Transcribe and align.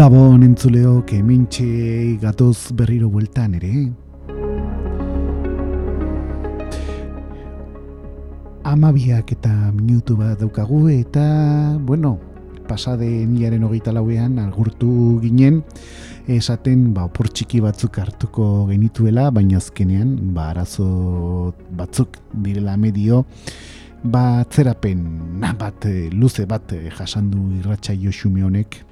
Gabon 0.00 0.40
entzuleo 0.40 1.02
kemintxe 1.04 2.16
gatoz 2.22 2.72
berriro 2.72 3.10
bueltan 3.12 3.58
ere. 3.58 3.90
Amabiak 8.64 9.34
eta 9.36 9.52
minutu 9.74 10.16
bat 10.16 10.40
daukagu 10.40 10.86
eta, 10.88 11.26
bueno, 11.84 12.14
pasade 12.64 13.10
niaren 13.28 13.68
hogeita 13.68 13.92
lauean 13.92 14.40
agurtu 14.40 15.20
ginen 15.20 15.60
esaten 16.24 16.94
ba, 16.96 17.04
opor 17.04 17.28
txiki 17.28 17.60
batzuk 17.60 18.00
hartuko 18.00 18.50
genituela, 18.72 19.28
baina 19.28 19.60
azkenean 19.60 20.16
ba, 20.32 20.48
arazo 20.54 21.52
batzuk 21.76 22.16
direla 22.32 22.80
medio 22.80 23.26
ba, 24.02 24.46
zerapen 24.48 25.04
bat, 25.60 25.84
luze 26.16 26.48
bat 26.48 26.72
jasandu 26.88 27.50
irratxa 27.60 28.00
joxume 28.00 28.48
honek 28.48 28.86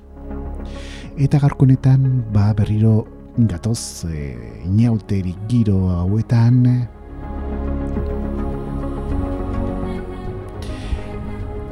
Eta 1.19 1.41
garkonetan, 1.43 2.31
ba 2.31 2.53
berriro 2.55 3.03
gatoz 3.51 4.07
e, 4.07 4.39
inauterik 4.63 5.35
giro 5.51 5.91
hauetan. 5.91 6.63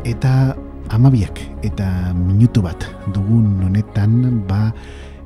Eta 0.03 0.33
amabiak 0.91 1.39
eta 1.63 1.87
minutu 2.15 2.59
bat 2.63 2.91
dugun 3.15 3.63
honetan 3.71 4.43
ba 4.51 4.75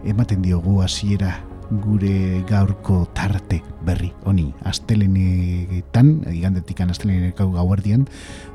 ematen 0.05 0.45
diogu 0.45 0.81
hasiera 0.85 1.41
gure 1.71 2.43
gaurko 2.49 3.05
tarte 3.15 3.61
berri 3.87 4.11
honi. 4.27 4.51
Astelenetan 4.67 6.11
igandetikan 6.33 6.91
asteleneko 6.91 7.51
gauerdian 7.55 8.07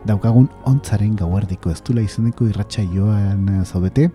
daukagun 0.06 0.50
ontzaren 0.70 1.16
gauerdiko. 1.16 1.72
Ez 1.72 1.82
dula 1.86 2.04
izeneko 2.06 2.50
irratxa 2.52 2.84
joan 2.94 3.48
zaudete. 3.66 4.10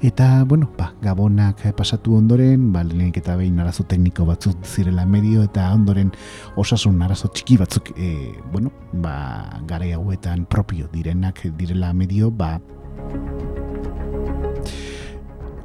Eta 0.00 0.44
bueno 0.44 0.70
ba, 0.78 0.92
gabonak 1.02 1.64
pasatu 1.76 2.14
ondoren 2.14 2.70
ba, 2.72 2.84
lehenik 2.86 3.18
eta 3.18 3.34
behin 3.36 3.58
arazo 3.58 3.82
tekniko 3.82 4.24
batzuk 4.28 4.62
zirela 4.62 5.04
medio 5.06 5.42
eta 5.42 5.66
ondoren 5.74 6.12
osasun 6.56 7.02
arazo 7.02 7.32
txiki 7.34 7.58
batzuk 7.58 7.90
e, 7.98 8.30
bueno 8.52 8.70
ba, 8.92 9.58
gara 9.66 9.90
hauetan 9.96 10.46
propio 10.46 10.86
direnak 10.92 11.42
direla 11.58 11.92
medio 11.92 12.30
ba 12.30 12.60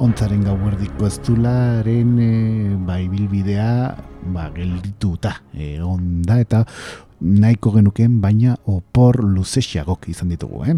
ontzaren 0.03 0.43
gauerdiko 0.43 1.07
ez 1.07 1.15
dularen 1.23 2.17
e, 2.19 2.31
ba, 2.83 2.97
ibilbidea 2.99 3.67
ba, 4.35 4.49
geldituta 4.55 5.37
e, 5.55 5.77
onda 5.79 6.39
eta 6.43 6.63
nahiko 7.23 7.71
genuken 7.77 8.19
baina 8.23 8.57
opor 8.67 9.21
luzesiagok 9.23 10.09
izan 10.11 10.33
ditugu, 10.33 10.65
eh? 10.67 10.75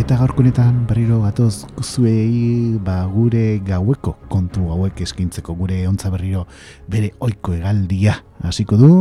Eta 0.00 0.16
gaurkunetan 0.16 0.86
berriro 0.88 1.18
gatoz 1.26 1.66
zuei 1.82 2.78
ba, 2.80 3.02
gure 3.12 3.58
gaueko 3.66 4.14
kontu 4.32 4.70
hauek 4.72 5.02
eskintzeko 5.04 5.58
gure 5.58 5.82
ontza 5.90 6.12
berriro 6.14 6.46
bere 6.88 7.12
oiko 7.20 7.58
egaldia 7.58 8.20
hasiko 8.46 8.80
du. 8.80 8.92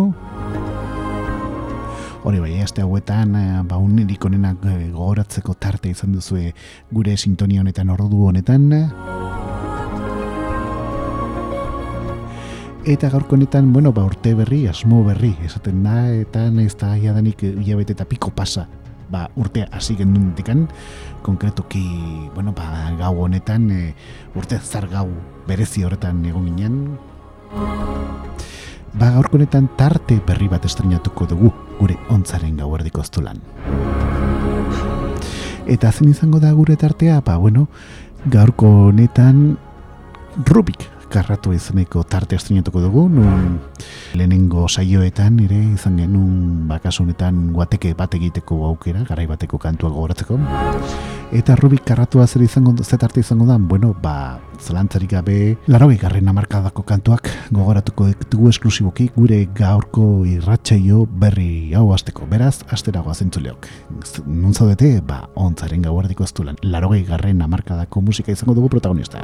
Hori 2.19 2.40
bai, 2.44 2.57
aste 2.59 2.84
hauetan, 2.84 3.35
eh, 3.40 3.62
ba, 3.63 3.78
unirik 3.80 4.25
onenak 4.28 4.66
eh, 4.68 4.90
gogoratzeko 4.91 5.53
tarte 5.56 5.88
izan 5.88 6.12
duzu 6.12 6.41
gure 6.91 7.16
sintonia 7.16 7.62
honetan 7.62 7.90
ordu 7.90 8.25
honetan. 8.28 8.66
Eta 12.90 13.09
gaurko 13.09 13.38
honetan, 13.38 13.72
bueno, 13.72 13.94
ba, 13.94 14.03
urte 14.03 14.34
berri, 14.35 14.66
asmo 14.68 15.03
berri, 15.06 15.31
esaten 15.46 15.84
da, 15.84 16.09
eta 16.12 16.47
ez 16.59 16.75
da 16.75 16.96
jadanik 16.97 17.44
hilabete 17.44 17.96
eta 17.96 18.03
piko 18.06 18.31
pasa, 18.35 18.68
ba, 19.09 19.29
urtea 19.38 19.69
hasi 19.72 19.96
gendun 19.96 20.34
dikan, 20.35 20.68
konkretuki, 21.24 21.85
bueno, 22.35 22.52
ba, 22.52 22.91
gau 23.00 23.16
honetan, 23.24 23.72
e, 23.72 23.94
urte 24.35 24.59
zar 24.59 24.90
gau 24.91 25.08
berezi 25.47 25.84
horretan 25.84 26.25
egon 26.25 26.52
ginen, 26.52 26.97
ba 28.94 29.11
gaurko 29.11 29.38
honetan 29.38 29.69
tarte 29.77 30.19
berri 30.25 30.47
bat 30.47 30.66
estrenatuko 30.66 31.25
dugu 31.29 31.51
gure 31.79 31.97
ontzaren 32.09 32.57
gauerdiko 32.57 33.01
oztulan. 33.01 33.41
Eta 35.69 35.91
zen 35.91 36.09
izango 36.09 36.39
da 36.39 36.51
gure 36.53 36.75
tartea, 36.75 37.22
ba 37.22 37.38
bueno, 37.38 37.67
gaurko 38.25 38.89
honetan 38.89 39.57
Rubik 40.45 40.88
karratu 41.12 41.53
izeneko 41.53 42.03
tarte 42.03 42.38
estrenatuko 42.40 42.81
dugu, 42.84 43.06
nun 43.09 43.59
lehenengo 44.18 44.68
saioetan 44.70 45.40
ere 45.46 45.59
izan 45.74 45.97
genuen 46.02 46.68
bakasu 46.70 47.03
honetan 47.03 47.50
guateke 47.53 47.94
bat 47.97 48.16
egiteko 48.16 48.64
aukera, 48.70 49.06
garai 49.09 49.28
bateko 49.30 49.58
kantua 49.62 49.90
gogoratzeko. 49.94 50.40
Eta 51.30 51.53
Rubik 51.59 51.84
karratua 51.86 52.25
zer 52.25 52.42
izango 52.42 52.74
zetarte 52.81 53.22
izango 53.22 53.46
da, 53.46 53.59
bueno, 53.62 53.92
ba, 54.02 54.40
zelantzarik 54.59 55.12
gabe, 55.12 55.58
laro 55.68 55.88
garren 56.02 56.28
amarkadako 56.28 56.84
kantuak 56.84 57.30
gogoratuko 57.52 58.08
ditugu 58.08 58.50
esklusiboki 58.50 59.12
gure 59.16 59.44
gaurko 59.53 60.26
irratxaio 60.26 61.06
berri 61.06 61.74
hau 61.76 61.94
azteko. 61.94 62.26
Beraz, 62.26 62.64
asteragoa 62.70 63.14
zentzuleok. 63.14 63.70
Nun 64.26 64.53
zaudete, 64.53 65.02
ba, 65.06 65.28
ontzaren 65.36 65.86
gauardiko 65.86 66.24
ez 66.24 66.34
du 66.34 66.44
lan, 66.44 66.58
laro 66.64 66.90
garren 67.08 67.41
amarkadako 67.41 68.02
musika 68.02 68.31
izango 68.31 68.56
dugu 68.56 68.70
protagonista. 68.70 69.22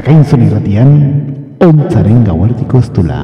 Akainzun 0.00 0.40
irratian, 0.46 0.92
ontzaren 1.60 2.22
gauartiko 2.24 2.78
ez 2.80 2.86
dula. 2.96 3.18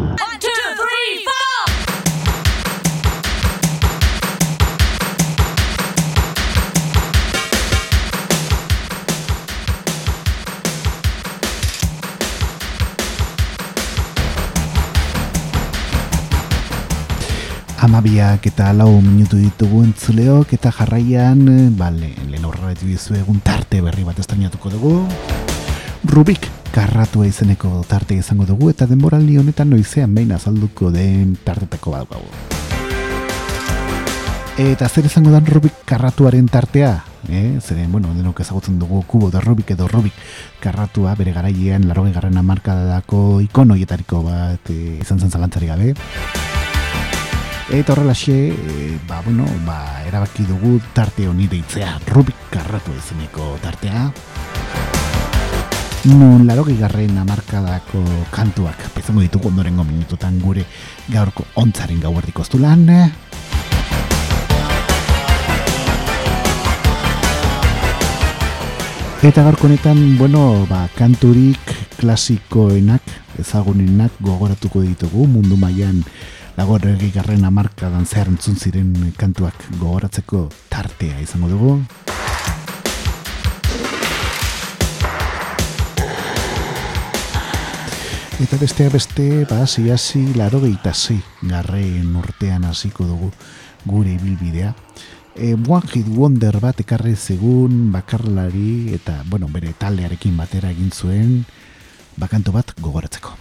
Amabiak 17.87 18.50
eta 18.50 18.75
lau 18.76 18.90
minutu 19.00 19.40
ditugu 19.40 19.81
entzuleok 19.87 20.52
eta 20.58 20.75
jarraian, 20.76 21.40
bale, 21.81 22.12
lehen 22.29 22.44
horretu 22.44 22.84
dizu 22.84 23.17
egun 23.22 23.40
tarte 23.40 23.81
berri 23.81 24.05
bat 24.05 24.20
estainatuko 24.20 24.76
dugu. 24.76 24.94
Rubik 26.12 26.50
karratua 26.76 27.25
izeneko 27.25 27.70
tarte 27.88 28.19
izango 28.20 28.44
dugu 28.44 28.69
eta 28.69 28.84
denboraldi 28.84 29.38
honetan 29.40 29.70
noizean 29.73 30.12
behin 30.12 30.34
azalduko 30.37 30.90
den 30.93 31.31
tartetako 31.44 31.94
bat 31.94 32.11
gau. 32.11 32.20
Eta 34.61 34.88
zer 34.88 35.08
izango 35.08 35.32
da 35.32 35.40
Rubik 35.40 35.78
karratuaren 35.88 36.50
tartea? 36.52 36.90
Eh, 37.31 37.56
zeren, 37.64 37.88
bueno, 37.93 38.12
denok 38.12 38.43
ezagutzen 38.44 38.76
dugu 38.78 39.00
kubo 39.08 39.31
da 39.32 39.40
Rubik 39.40 39.73
edo 39.73 39.88
Rubik 39.88 40.12
karratua 40.61 41.14
bere 41.17 41.32
garailean 41.32 41.88
laroge 41.88 42.12
garrana 42.12 42.44
markadako 42.44 43.40
ikonoietariko 43.46 44.20
bat 44.29 44.69
e, 44.69 44.99
izan 45.00 45.20
zen 45.20 45.32
zalantzari 45.32 45.72
gabe. 45.72 45.94
Eta 47.72 47.96
horrela 47.96 48.14
xe, 48.14 48.37
e, 48.52 48.99
ba, 49.08 49.22
bueno, 49.25 49.49
ba, 49.64 49.81
erabaki 50.08 50.44
dugu 50.44 50.76
tarte 50.93 51.25
honi 51.29 51.49
deitzea 51.49 51.96
Rubik 52.12 52.50
karratua 52.52 53.00
izeneko 53.00 53.55
tartea. 53.64 54.11
Nun 56.06 56.47
laro 56.47 56.62
gigarren 56.62 57.19
amarkadako 57.19 57.99
kantuak 58.31 58.79
pezango 58.94 59.20
ditugu 59.20 59.49
ondorengo 59.50 59.82
minututan 59.82 60.38
gure 60.38 60.62
gaurko 61.11 61.43
ontzaren 61.58 61.99
gau 62.00 62.12
erdiko 62.20 62.47
lan 62.62 62.87
eta 69.26 69.43
gaurko 69.43 69.67
honetan 69.67 70.17
bueno, 70.19 70.67
ba, 70.70 70.87
kanturik 70.94 71.75
klasikoenak 71.99 73.03
ezagunenak 73.41 74.12
gogoratuko 74.20 74.82
ditugu. 74.85 75.26
Mundu 75.26 75.56
mailan 75.56 76.05
lago 76.56 76.79
gigarren 76.79 77.44
amarkadan 77.44 78.06
zehar 78.06 78.29
ziren 78.38 79.12
kantuak 79.17 79.55
gogoratzeko 79.81 80.49
tartea 80.70 81.20
izango 81.20 81.49
dugu 81.49 82.25
Eta 88.37 88.59
beste 88.61 88.91
beste, 88.93 89.47
ba, 89.49 89.62
hasi 89.65 90.35
laro 90.37 90.59
gehitasei 90.61 91.17
garreen 91.49 92.11
urtean 92.21 92.67
hasiko 92.69 93.06
dugu 93.09 93.31
gure 93.88 94.12
ibilbidea. 94.12 94.75
E, 95.35 95.55
One 95.55 95.88
Hit 95.88 96.11
Wonder 96.12 96.59
bat 96.61 96.83
ekarri 96.85 97.15
zegun 97.17 97.91
bakarlari 97.94 98.93
eta, 98.93 99.23
bueno, 99.31 99.49
bere 99.49 99.73
taldearekin 99.73 100.37
batera 100.37 100.69
egin 100.69 100.93
zuen 100.93 101.47
bakanto 102.21 102.53
bat 102.53 102.75
gogoratzeko. 102.79 103.33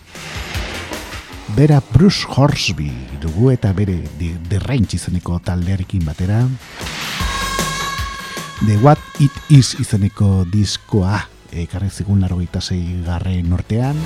Bera 1.59 1.81
Bruce 1.91 2.23
Horsby 2.31 3.19
dugu 3.19 3.51
eta 3.51 3.73
bere 3.73 3.99
Range 4.63 4.95
izeneko 4.95 5.41
taldearekin 5.43 6.05
batera. 6.05 6.47
The 8.63 8.79
What 8.79 8.99
It 9.19 9.35
Is 9.49 9.75
izeneko 9.75 10.45
diskoa 10.47 11.25
ekarri 11.51 11.89
zegun 11.89 12.21
laro 12.21 12.39
garreen 13.03 13.51
urtean. 13.51 13.99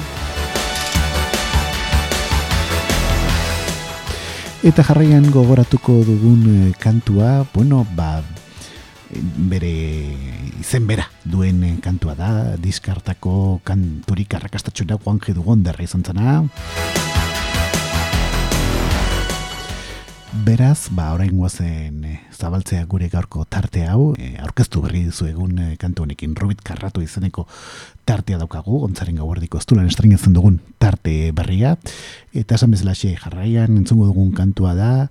Eta 4.60 4.84
jarraian 4.84 5.24
gogoratuko 5.32 6.02
dugun 6.04 6.42
eh, 6.52 6.74
kantua, 6.76 7.46
bueno, 7.54 7.86
ba, 7.96 8.20
bere 9.48 9.72
izen 10.60 10.84
bera 10.90 11.06
duen 11.24 11.64
eh, 11.64 11.78
kantua 11.80 12.18
da, 12.20 12.58
diskartako 12.60 13.62
kanturik 13.64 14.36
arrakastatxura 14.36 15.00
guange 15.00 15.32
dugun 15.38 15.64
derra 15.64 15.88
izan 15.88 16.04
zena. 16.04 16.42
Beraz, 20.30 20.92
ba, 20.94 21.08
orain 21.16 21.32
guazen 21.34 22.04
e, 22.06 22.12
zabaltzea 22.38 22.84
gure 22.86 23.08
gaurko 23.10 23.48
tarte 23.50 23.88
hau, 23.90 24.12
e, 24.14 24.36
aurkeztu 24.38 24.84
berri 24.84 25.02
dizu 25.08 25.26
egun 25.26 25.58
e, 25.58 25.70
kantu 25.82 26.06
honekin. 26.06 26.36
Robit 26.38 26.62
Karratu 26.62 27.02
izeneko 27.02 27.48
tartea 28.06 28.38
daukagu, 28.38 28.84
ontzaren 28.86 29.18
gau 29.18 29.34
estulan 29.58 29.88
estrengatzen 29.90 30.38
dugun 30.38 30.60
tarte 30.78 31.32
berria, 31.34 31.78
eta 32.32 32.56
esan 32.56 32.70
bezala 32.70 32.94
jarraian 32.94 33.76
entzungo 33.76 34.06
dugun 34.06 34.32
kantua 34.32 34.76
da, 34.76 35.10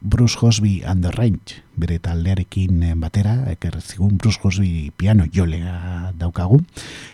Bruce 0.00 0.38
Hosby 0.40 0.82
and 0.86 1.02
the 1.02 1.10
Range, 1.10 1.62
bere 1.76 1.98
taldearekin 1.98 2.94
batera, 2.96 3.50
eker 3.50 3.82
zigun 3.82 4.18
Bruce 4.18 4.38
Hosby 4.40 4.92
piano 4.96 5.26
jolea 5.26 6.14
daukagu, 6.16 6.62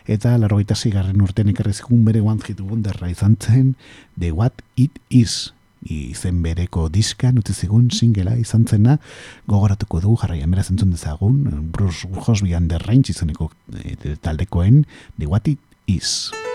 eta 0.07 0.37
laro 0.37 0.61
gaita 0.61 0.77
zigarren 0.77 1.23
urtean 1.23 1.49
eker 1.49 1.73
zigun 1.73 2.05
bere 2.05 2.21
one 2.21 2.39
hit 2.47 2.61
wonderra 2.61 3.09
izan 3.09 3.37
zen, 3.41 3.77
The 4.21 4.31
What 4.31 4.61
It 4.77 5.01
Is, 5.09 5.56
izen 5.91 6.43
bereko 6.43 6.89
diskan 6.93 7.39
utzi 7.39 7.55
zigun 7.55 7.91
singela 7.91 8.37
izan 8.41 8.67
zena. 8.67 8.99
Gogoratuko 9.47 10.01
dugu 10.01 10.23
jarraia 10.23 10.47
mera 10.47 10.65
zentzun 10.65 10.95
dezagun 10.95 11.71
Bruce 11.73 12.09
Hosby 12.27 12.55
and 12.57 12.71
the 12.71 12.79
Range 12.87 13.11
izeneko 13.11 13.51
e, 13.85 14.17
taldekoen 14.23 14.85
The 15.19 15.27
What 15.27 15.49
It 15.49 15.59
Is 15.87 16.46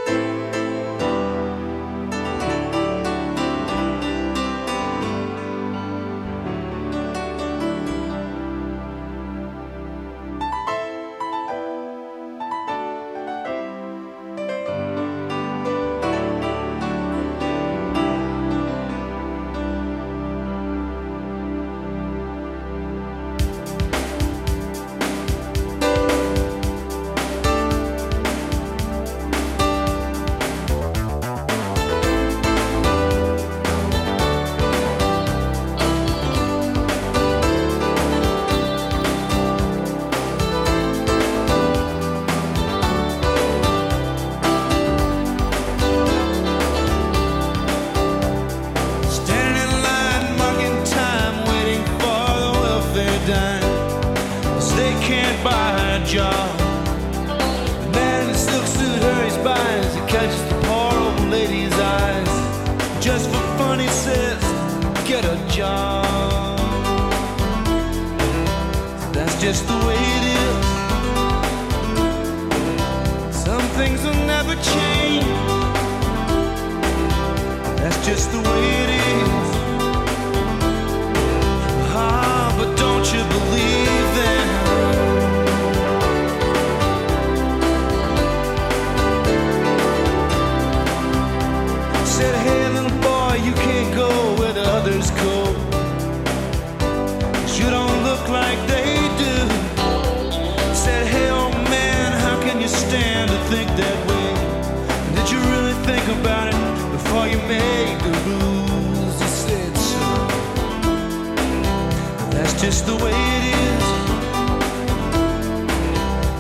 It's 112.54 112.62
just 112.62 112.86
the 112.86 112.96
way 112.98 113.14
it 113.14 113.44
is. 113.56 113.84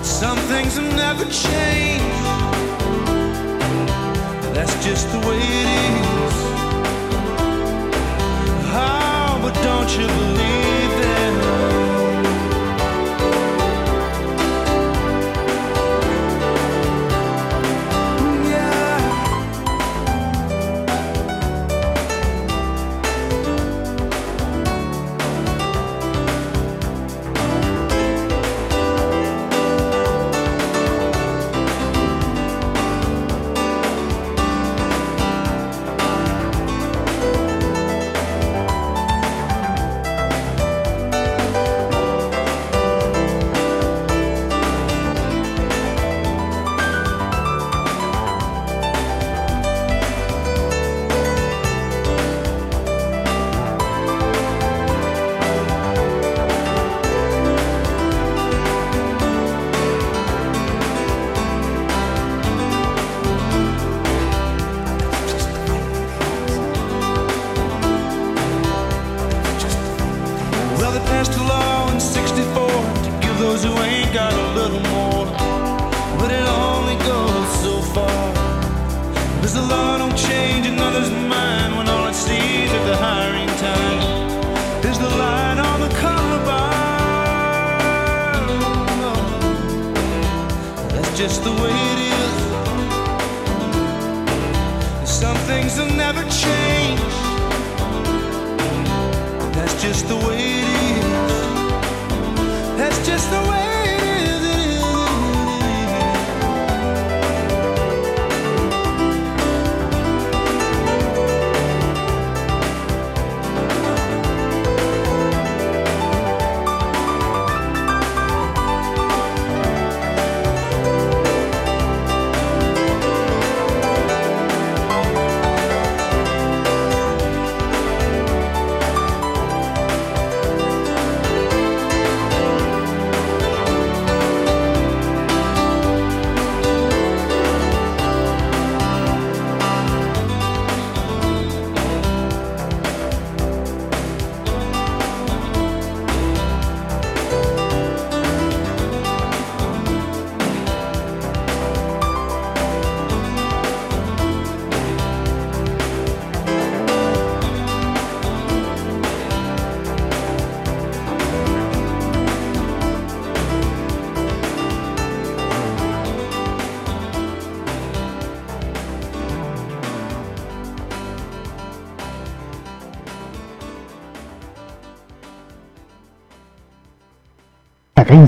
Some 0.05 0.37
things 0.51 0.75
have 0.75 0.93
never 0.93 1.23
changed. 1.23 2.25
That's 4.53 4.75
just 4.85 5.09
the 5.13 5.19
way 5.19 5.37
it 5.37 5.67
is. 5.87 6.35
Oh, 8.73 9.39
but 9.41 9.53
don't 9.63 9.89
you 9.97 10.07
believe? 10.07 10.80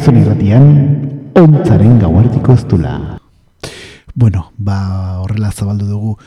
Zakainzun 0.03 0.19
irratian, 0.19 0.65
ontzaren 1.39 1.93
gauartiko 2.01 2.51
ez 2.51 2.65
Bueno, 4.13 4.51
ba, 4.57 5.21
horrela 5.21 5.49
zabaldu 5.49 5.85
dugu 5.85 6.17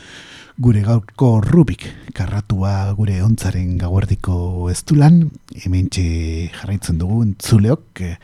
gure 0.57 0.81
gaurko 0.81 1.41
rubik 1.41 1.85
karratua 2.11 2.91
gure 2.97 3.21
ontzaren 3.21 3.77
gauardiko 3.77 4.71
ez 4.71 4.81
dulan, 4.83 5.29
hemen 5.63 5.89
jarraitzen 5.91 6.97
dugu 6.97 7.21
entzuleok, 7.21 8.01
eh, 8.01 8.17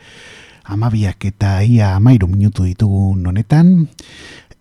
amabiak 0.64 1.24
eta 1.24 1.62
ia 1.62 1.94
amairu 1.94 2.26
minutu 2.26 2.64
ditugu 2.64 3.14
honetan, 3.14 3.86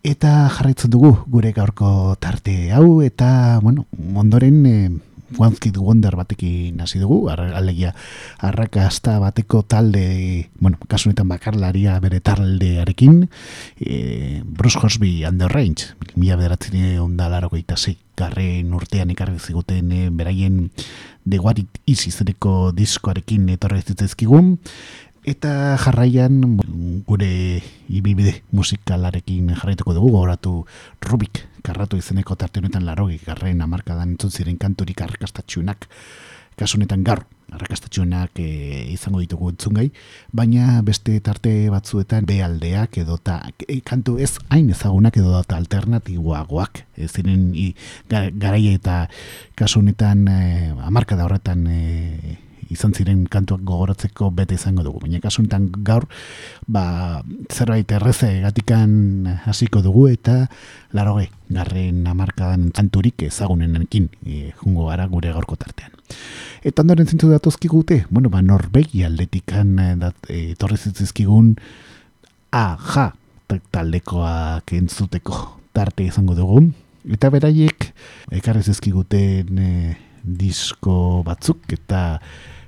eta 0.04 0.48
jarraitzen 0.48 0.92
dugu 0.92 1.26
gure 1.28 1.54
gaurko 1.54 2.16
tarte 2.20 2.70
hau, 2.72 3.02
eta, 3.02 3.58
bueno, 3.64 3.88
ondoren, 4.14 4.66
eh, 4.68 4.90
One 5.38 5.56
Kid 5.56 5.78
Wonder 5.78 6.16
batekin 6.16 6.80
hasi 6.82 7.00
dugu, 7.00 7.30
alegia 7.30 7.94
arrakasta 8.40 9.20
bateko 9.20 9.64
talde, 9.64 10.50
bueno, 10.60 10.78
kasunetan 10.88 11.28
bakarlaria 11.28 12.00
bere 12.00 12.20
taldearekin, 12.20 13.30
e, 13.80 14.42
Bruce 14.46 14.80
Horsby 14.80 15.24
and 15.24 15.42
the 15.42 15.48
Range, 15.48 15.96
mila 16.16 16.36
bederatzen 16.36 17.00
onda 17.00 17.30
laro 17.30 17.50
zei, 17.76 17.98
garren 18.16 18.74
urtean 18.74 19.10
ikarri 19.10 19.40
ziguten 19.40 19.92
e, 19.92 20.10
beraien 20.10 20.72
The 21.26 21.40
What 21.40 21.60
It 21.60 21.80
Is 21.86 22.08
izeneko 22.08 22.72
diskoarekin 22.72 23.50
etorre 23.50 23.82
zitzezkigun, 23.82 24.60
Eta 25.24 25.78
jarraian 25.80 26.58
gure 27.08 27.64
ibibide 27.88 28.42
musikalarekin 28.52 29.54
jarraituko 29.56 29.96
dugu, 29.96 30.10
goratu 30.18 30.66
Rubik 31.00 31.46
karratu 31.64 31.98
izeneko 31.98 32.36
tarte 32.36 32.60
honetan 32.62 32.86
larogi 32.86 33.20
garren 33.26 33.62
amarkadan 33.62 34.16
entzun 34.16 34.32
ziren 34.32 34.60
kanturik 34.62 35.02
arrakastatxunak 35.02 35.88
kasu 36.58 36.78
honetan 36.78 37.04
gar 37.04 37.24
arrakastatxunak 37.54 38.40
e, 38.42 38.48
izango 38.94 39.22
ditugu 39.22 39.52
entzungai, 39.52 39.88
baina 40.34 40.82
beste 40.86 41.16
tarte 41.26 41.52
batzuetan 41.74 42.26
bealdeak 42.30 42.98
edo 43.04 43.20
ta, 43.22 43.40
e, 43.68 43.80
kantu 43.86 44.18
ez 44.24 44.32
hain 44.54 44.72
ezagunak 44.74 45.18
edo 45.22 45.36
eta 45.40 45.60
alternatiboagoak 45.62 46.84
e, 46.98 47.08
ziren 47.08 47.52
i, 47.54 47.70
garaia 48.10 48.74
eta 48.74 48.98
kasu 49.60 49.84
honetan 49.84 50.26
e, 50.28 50.40
amarkada 50.88 51.28
horretan 51.28 51.68
e, 51.68 52.38
izan 52.74 52.94
ziren 52.98 53.24
kantuak 53.32 53.64
gogoratzeko 53.68 54.30
bete 54.36 54.58
izango 54.58 54.84
dugu. 54.86 55.04
Baina 55.06 55.22
kasuntan 55.24 55.70
gaur, 55.86 56.08
ba, 56.68 57.24
zerbait 57.52 57.92
erreze 57.96 58.30
gatikan 58.44 59.40
hasiko 59.46 59.84
dugu 59.86 60.08
eta 60.12 60.48
laroge, 60.94 61.30
garren 61.54 62.04
amarkadan 62.10 62.72
kanturik 62.76 63.24
ezagunenekin 63.30 64.10
e, 64.26 64.52
jungo 64.62 64.90
gara 64.90 65.08
gure 65.12 65.34
gaurko 65.34 65.58
tartean. 65.60 65.94
Eta 66.64 66.84
ondoren 66.84 67.10
zintu 67.10 67.30
datozki 67.32 67.70
gute, 67.72 68.04
bueno, 68.10 68.32
ba, 68.34 68.42
norbegi 68.42 69.04
aldetikan 69.08 69.76
e, 69.80 69.90
dat, 70.02 70.30
e, 70.30 70.54
torre 70.60 70.78
zitzizkigun 70.78 71.54
a, 72.54 72.66
ja, 72.94 73.12
taldekoak 73.74 74.74
entzuteko 74.74 75.44
tarte 75.74 76.06
izango 76.08 76.36
dugu. 76.38 76.64
Eta 77.12 77.30
beraiek, 77.34 77.90
ekarrez 78.40 78.70
ezkiguten 78.72 79.60
e, 79.60 79.72
disko 80.24 81.22
batzuk 81.28 81.74
eta 81.76 82.22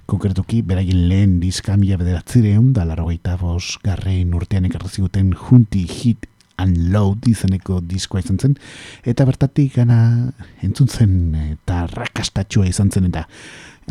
konkretuki 0.06 0.62
beraien 0.62 1.08
lehen 1.10 1.40
diska 1.42 1.78
mila 1.78 1.98
bederatzireun 1.98 2.72
da 2.74 2.86
larrogeita 2.86 3.38
bos 3.42 3.78
garrein 3.84 4.34
urtean 4.38 4.66
ekarraziguten 4.70 5.34
junti 5.34 5.86
hit 5.90 6.28
and 6.58 6.78
load 6.94 7.26
izeneko 7.28 7.82
diskoa 7.84 8.22
izan 8.24 8.40
zen 8.40 8.58
eta 9.04 9.26
bertatik 9.28 9.76
gana 9.76 10.32
entzun 10.64 10.88
zen 10.88 11.16
eta 11.42 11.86
rakastatxua 11.92 12.70
izan 12.70 12.92
zen 12.92 13.10
eta 13.10 13.26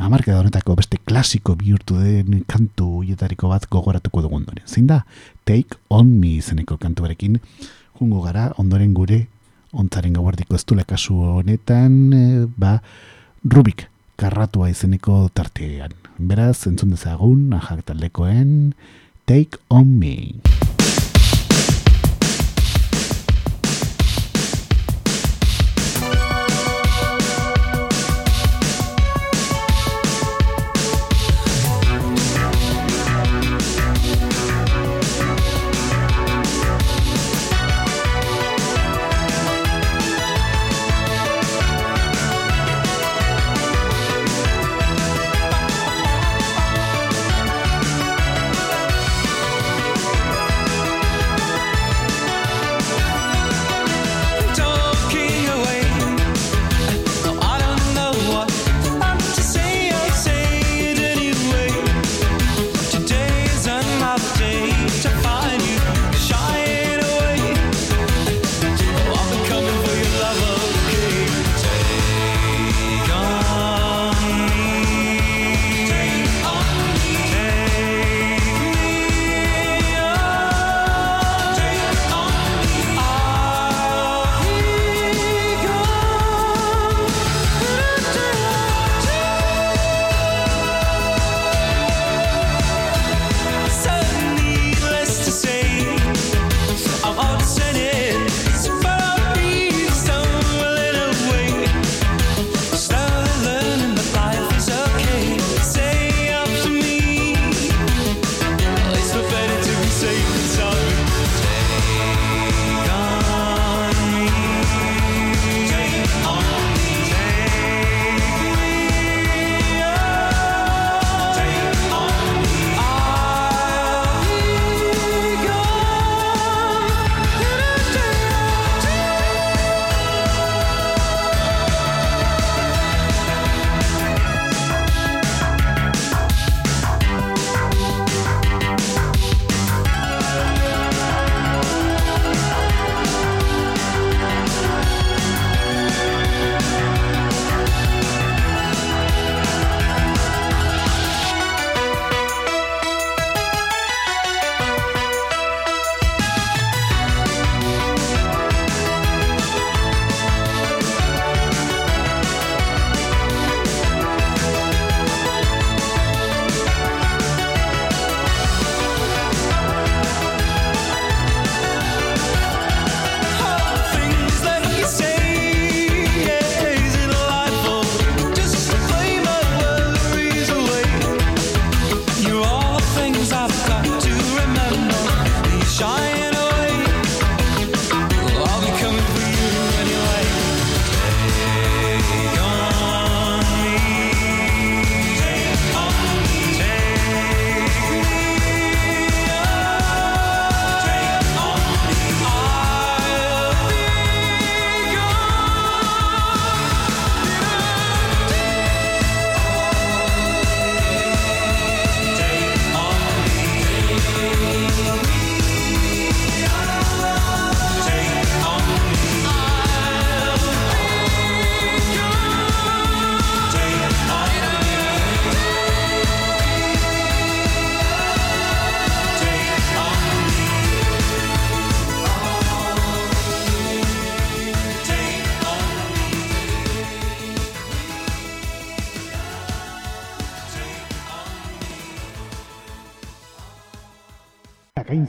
amarka 0.01 0.33
da 0.33 0.41
honetako 0.41 0.77
beste 0.81 0.99
klasiko 1.05 1.55
bihurtu 1.59 1.99
den 2.01 2.45
kantu 2.49 3.03
hietariko 3.03 3.49
bat 3.49 3.69
gogoratuko 3.71 4.25
dugu 4.25 4.41
ondoren. 4.41 4.65
Zein 4.67 4.87
da? 4.87 5.05
Take 5.45 5.79
on 5.91 6.11
me 6.21 6.37
izeneko 6.41 6.79
kantu 6.79 7.07
berekin 7.07 7.39
jungo 8.01 8.23
gara 8.25 8.51
ondoren 8.59 8.95
gure 8.95 9.27
ontzaren 9.73 10.15
gauardiko 10.15 10.55
ez 10.55 10.65
kasu 10.87 11.15
honetan 11.15 12.13
eh, 12.13 12.47
ba 12.57 12.81
Rubik 13.45 13.89
karratua 14.17 14.71
izeneko 14.71 15.29
tartean. 15.35 16.04
Beraz, 16.19 16.67
entzun 16.71 16.93
dezagun, 16.95 17.51
ahak 17.57 17.83
taldekoen, 17.89 18.75
Take 19.27 19.59
on 19.69 19.99
me. 19.99 20.39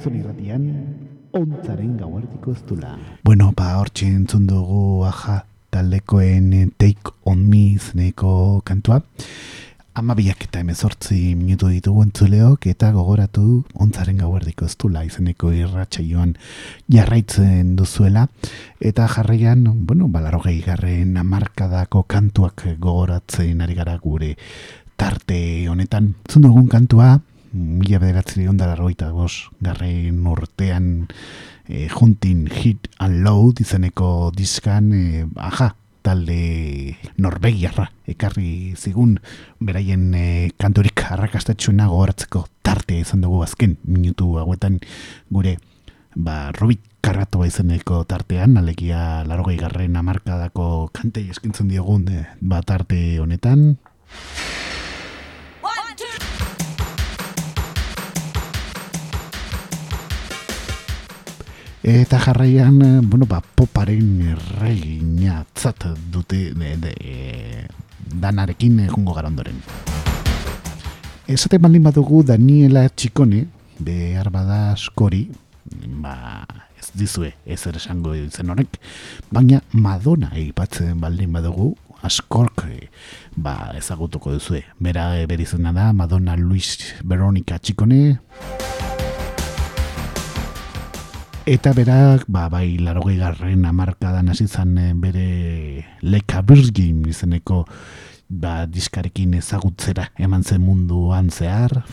Arkainzon 0.05 0.21
irratian, 0.21 0.65
ontzaren 1.33 1.95
gauartiko 1.97 2.51
ez 2.53 2.61
dula. 2.69 2.91
Bueno, 3.25 3.51
ba, 3.57 3.79
hor 3.79 3.89
entzun 4.05 4.45
dugu, 4.45 5.03
aja, 5.03 5.45
taldekoen 5.71 6.53
eh, 6.53 6.67
Take 6.77 7.15
On 7.25 7.41
Me 7.49 7.73
izeneko 7.73 8.61
kantua. 8.63 9.01
Amabiak 9.95 10.43
eta 10.45 10.59
emezortzi 10.59 11.33
minutu 11.33 11.71
ditugu 11.71 12.03
entzuleok 12.03 12.67
eta 12.67 12.91
gogoratu 12.91 13.63
ontzaren 13.73 14.17
gauerdiko 14.21 14.65
ez 14.65 14.75
dula 14.77 15.03
izeneko 15.05 15.51
irratsaioan 15.51 16.35
jarraitzen 16.87 17.75
duzuela. 17.75 18.27
Eta 18.79 19.07
jarraian, 19.07 19.65
bueno, 19.87 20.07
balarogei 20.07 20.59
garren 20.61 21.17
amarkadako 21.17 22.03
kantuak 22.03 22.67
gogoratzen 22.77 23.61
ari 23.61 23.73
gara 23.73 23.97
gure 23.97 24.35
tarte 24.97 25.65
honetan. 25.67 26.13
Zun 26.29 26.45
dugun 26.45 26.67
kantua, 26.69 27.15
mila 27.55 27.99
bederatzi 28.03 28.41
dion 28.41 28.57
dara 28.59 28.75
roita 28.75 29.11
bos, 29.15 29.49
garren 29.63 30.21
urtean 30.27 31.07
e, 31.67 31.87
juntin 31.89 32.45
hit 32.51 32.89
and 32.99 33.23
load 33.23 33.61
izeneko 33.63 34.31
diskan, 34.35 34.91
e, 34.93 35.25
aja, 35.39 35.71
talde 36.05 36.97
norbegiarra 37.17 37.87
ekarri 38.11 38.75
zigun 38.77 39.15
beraien 39.59 40.11
e, 40.13 40.25
kanturik 40.61 41.01
arrakastatxuena 41.15 41.87
gogoratzeko 41.89 42.43
tarte 42.61 42.99
izan 43.01 43.23
dugu 43.25 43.41
azken 43.45 43.79
minutu 43.89 44.35
hauetan 44.41 44.77
gure 45.33 45.57
ba, 46.15 46.51
Rubik 46.53 46.83
karratu 47.05 47.43
izeneko 47.45 48.03
tartean, 48.09 48.57
alegia 48.57 49.23
larogei 49.25 49.57
garren 49.61 49.97
amarkadako 49.97 50.89
kantei 50.93 51.27
eskintzen 51.33 51.69
diogun 51.69 52.07
e, 52.09 52.25
ba, 52.41 52.61
tarte 52.65 53.19
honetan. 53.21 53.75
Eta 61.85 62.17
jarraian, 62.17 62.81
eh, 62.81 62.99
bueno, 63.03 63.27
ba, 63.29 63.43
poparen 63.45 64.17
erregina 64.33 65.43
tzat 65.53 65.83
dute 66.09 66.49
de, 66.57 66.71
de, 66.81 66.93
danarekin 68.09 68.87
jungo 68.89 69.13
gara 69.13 69.29
ondoren. 69.29 69.59
Esaten 71.29 71.61
baldin 71.61 71.85
badugu 71.85 72.23
Daniela 72.25 72.87
Txikone, 72.89 73.43
behar 73.77 74.31
bada 74.33 74.71
askori, 74.71 75.27
ba, 76.01 76.41
ez 76.81 76.89
dizue, 76.97 77.35
ez 77.45 77.61
esango 77.69 78.17
zen 78.31 78.49
horrek, 78.49 78.81
baina 79.29 79.61
Madonna 79.71 80.33
eipatzen 80.33 80.97
baldin 80.97 81.37
badugu, 81.37 81.75
askork 82.01 82.65
eh, 82.65 82.89
ba, 83.37 83.75
ezagutuko 83.77 84.33
duzue. 84.33 84.65
Bera 84.81 85.11
berizena 85.29 85.69
da, 85.71 85.91
Madonna 85.93 86.33
Luis 86.33 86.79
Veronica 87.03 87.61
Txikone, 87.61 88.17
Eta 91.45 91.75
berak, 91.77 92.23
ba, 92.25 92.47
bai, 92.49 92.79
larogei 92.81 93.19
garren 93.19 93.67
amarkadan 93.69 94.31
hasi 94.33 94.47
zan 94.49 94.79
eh, 94.81 94.95
bere 94.97 95.85
leka 96.01 96.41
birgin 96.41 97.03
izeneko 97.05 97.59
ba, 98.33 98.65
diskarekin 98.65 99.35
ezagutzera 99.37 100.07
eman 100.17 100.41
zen 100.41 100.65
munduan 100.65 101.29
zehar. 101.29 101.83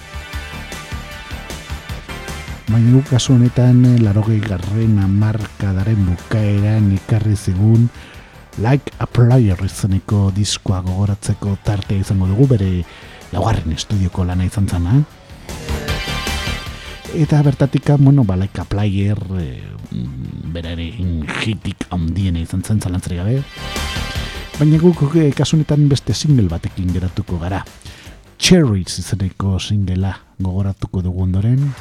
Baina 2.70 2.94
guk 2.94 3.12
kasu 3.12 3.36
honetan 3.36 3.84
eh, 3.90 3.98
larogei 4.00 4.40
garren 4.40 4.96
amarkadaren 5.04 6.00
bukaeran 6.08 6.88
ikarri 6.96 7.36
zigun 7.36 7.90
Like 8.56 8.96
a 9.00 9.06
Player 9.06 9.60
izeneko 9.68 10.30
diskoa 10.32 10.80
gogoratzeko 10.80 11.58
tartea 11.60 12.00
izango 12.00 12.32
dugu 12.32 12.54
bere 12.56 12.70
laugarren 13.36 13.76
estudioko 13.76 14.24
lana 14.24 14.48
izan 14.48 14.64
zana 14.72 15.02
eta 17.14 17.42
bertatik, 17.42 17.90
bueno, 17.98 18.24
balaika 18.24 18.64
player 18.64 19.18
e, 19.38 19.62
berare 20.52 20.84
hitik 21.44 21.86
handiena 21.90 22.40
izan 22.40 22.62
zen 22.62 22.80
zalantzari 22.80 23.16
gabe. 23.16 23.42
Baina 24.58 24.78
guk 24.78 25.16
e, 25.16 25.30
kasunetan 25.36 25.88
beste 25.88 26.14
single 26.14 26.48
batekin 26.48 26.92
geratuko 26.92 27.38
gara. 27.38 27.62
Cherries 28.38 28.98
izeneko 28.98 29.58
singela 29.60 30.14
gogoratuko 30.38 31.02
dugu 31.02 31.22
ondoren. 31.22 31.72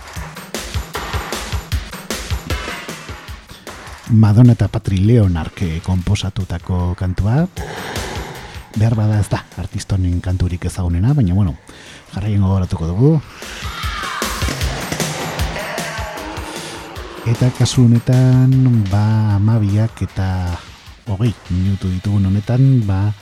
Madonna 4.11 4.53
eta 4.53 4.67
Patri 4.67 4.99
Leonark 5.05 5.63
komposatutako 5.83 6.95
kantua. 6.99 7.47
Behar 8.75 8.95
bada 8.95 9.19
ez 9.19 9.29
da 9.29 9.45
artistonen 9.59 10.19
kanturik 10.21 10.65
ezagunena, 10.65 11.13
baina 11.13 11.33
bueno 11.33 11.57
jarraien 12.13 12.43
gogoratuko 12.43 12.87
dugu 12.87 13.13
Eta 17.21 17.51
kasu 17.53 17.85
honetan, 17.85 18.49
ba, 18.89 19.37
amabiak 19.37 19.99
eta 20.01 20.57
hogei 21.05 21.29
minutu 21.53 21.85
ditugun 21.93 22.25
honetan, 22.25 22.81
ba, 22.89 23.13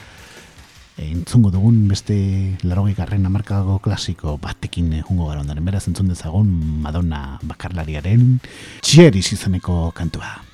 entzungo 0.96 1.52
dugun 1.52 1.82
beste 1.92 2.16
larogei 2.64 2.96
garren 2.96 3.28
amarkago 3.28 3.76
klasiko 3.84 4.38
batekin 4.40 5.02
jungo 5.04 5.28
gara 5.28 5.44
ondaren. 5.44 5.68
Beraz 5.68 5.84
entzun 5.92 6.08
dezagun 6.08 6.48
Madonna 6.80 7.42
bakarlariaren 7.44 8.40
txeriz 8.80 9.34
izaneko 9.36 9.92
kantua. 9.92 10.49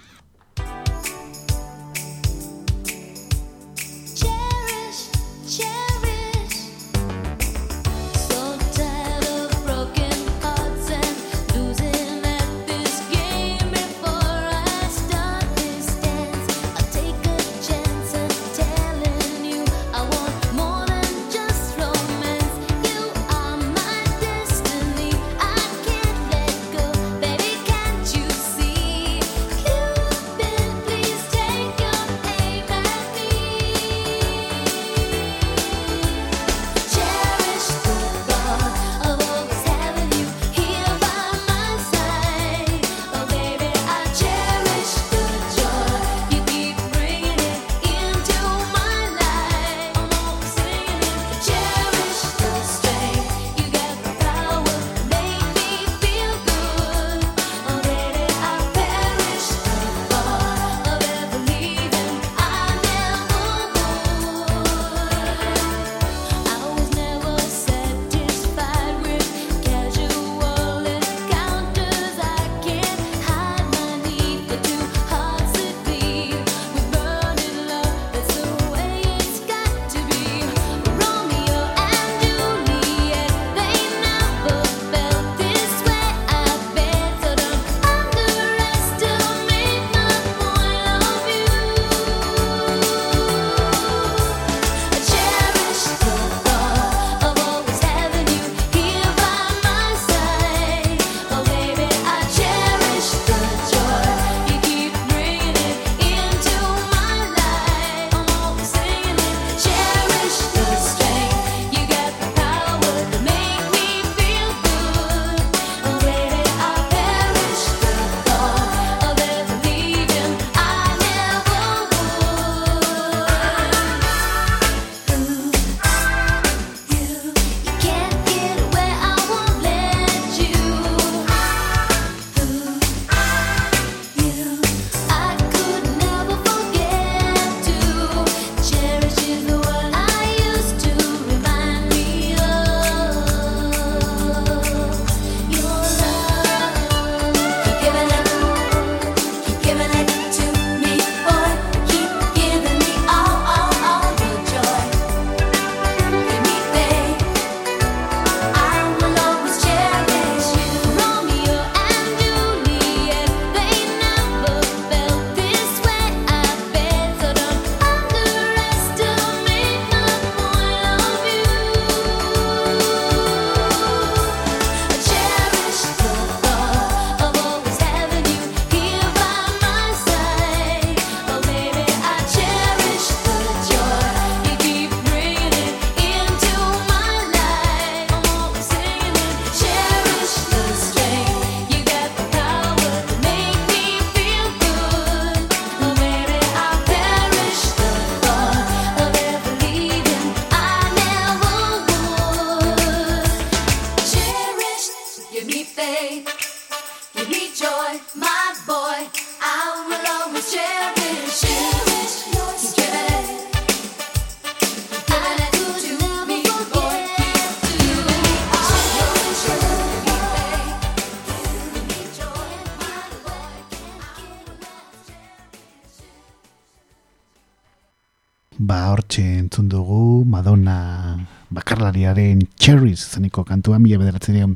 Ba, 228.66 228.88
hortxe 228.90 229.22
entzun 229.22 229.68
dugu 229.70 230.24
Madonna 230.26 231.20
bakarlariaren 231.54 232.40
Cherries 232.58 233.04
zeniko 233.14 233.44
kantua 233.46 233.78
mila 233.78 234.00
bederatzean 234.02 234.56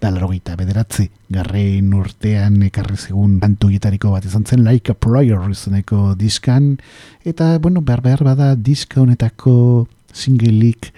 da 0.00 0.08
larogeita 0.14 0.54
bederatzi 0.56 1.10
garrein 1.28 1.90
urtean 1.92 2.56
ekarri 2.70 2.96
zegun 2.96 3.34
kantu 3.42 3.68
gitariko 3.74 4.14
bat 4.14 4.24
izan 4.24 4.46
zen 4.48 4.64
Like 4.64 4.94
a 4.94 4.94
Prayer 4.94 5.42
zeneko 5.52 6.14
diskan. 6.16 6.78
Eta, 7.24 7.58
bueno, 7.58 7.82
behar 7.82 8.00
behar 8.00 8.24
bada 8.24 8.54
diska 8.56 9.02
honetako 9.02 9.86
singleik 10.14 10.94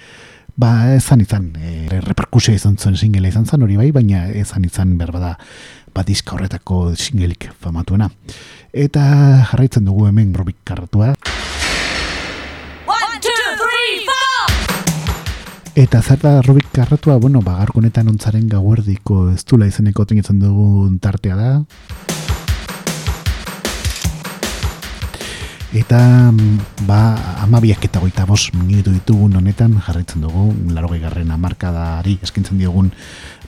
ba, 0.54 0.94
ezan 0.94 1.26
izan 1.26 1.50
e, 1.58 1.88
reperkusia 1.98 2.54
izan 2.54 2.78
zuen 2.78 2.94
single 2.96 3.26
izan 3.26 3.48
zen 3.48 3.66
hori 3.66 3.80
bai, 3.80 3.90
baina 3.90 4.28
ezan 4.30 4.68
izan 4.70 4.94
behar 5.00 5.16
bada 5.18 5.34
ba, 5.90 6.06
diska 6.06 6.36
horretako 6.36 6.92
singleik 6.94 7.50
famatuena. 7.58 8.12
Eta 8.70 9.02
jarraitzen 9.50 9.88
dugu 9.88 10.06
hemen 10.12 10.30
Rubik 10.36 10.62
karratua 10.62 11.16
Eta 15.72 16.02
zer 16.02 16.18
da 16.20 16.42
Rubik 16.42 16.66
karratua, 16.68 17.16
bueno, 17.16 17.40
bagarko 17.40 17.78
honetan 17.80 18.10
ontzaren 18.10 18.44
gauerdiko 18.44 19.30
ez 19.32 19.40
dula 19.48 19.64
izeneko 19.64 20.04
tenitzen 20.04 20.36
dugun 20.36 20.98
tartea 21.00 21.32
da. 21.38 21.52
Eta, 25.72 26.02
ba, 26.84 27.00
amabiak 27.46 27.88
eta 27.88 28.04
goita 28.04 28.28
bos 28.28 28.50
minutu 28.52 28.92
ditugun 28.92 29.40
honetan 29.40 29.80
jarraitzen 29.80 30.20
dugu, 30.20 30.50
larogei 30.76 31.00
garren 31.00 31.32
amarkadari 31.32 32.18
eskintzen 32.20 32.60
diogun 32.60 32.92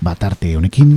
bat 0.00 0.24
arte 0.24 0.56
honekin. 0.56 0.96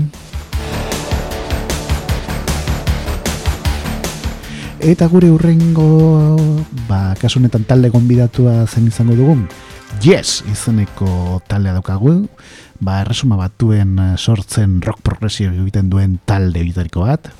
Eta 4.79 5.11
gure 5.11 5.35
urrengo, 5.35 5.91
ba, 6.87 7.17
kasu 7.19 7.43
honetan 7.43 7.67
talde 7.67 7.91
gonbidatua 7.91 8.61
zen 8.63 8.87
izango 8.87 9.19
dugun, 9.19 9.49
Yes 10.05 10.43
izeneko 10.45 11.41
taldea 11.49 11.73
daukagu, 11.73 12.27
ba, 12.79 12.99
erresuma 13.01 13.37
batuen 13.39 13.95
eh, 13.97 14.13
sortzen 14.17 14.77
rock 14.85 15.01
progresio 15.01 15.49
egiten 15.49 15.89
duen 15.89 16.19
talde 16.29 16.61
bitariko 16.61 17.07
bat. 17.07 17.31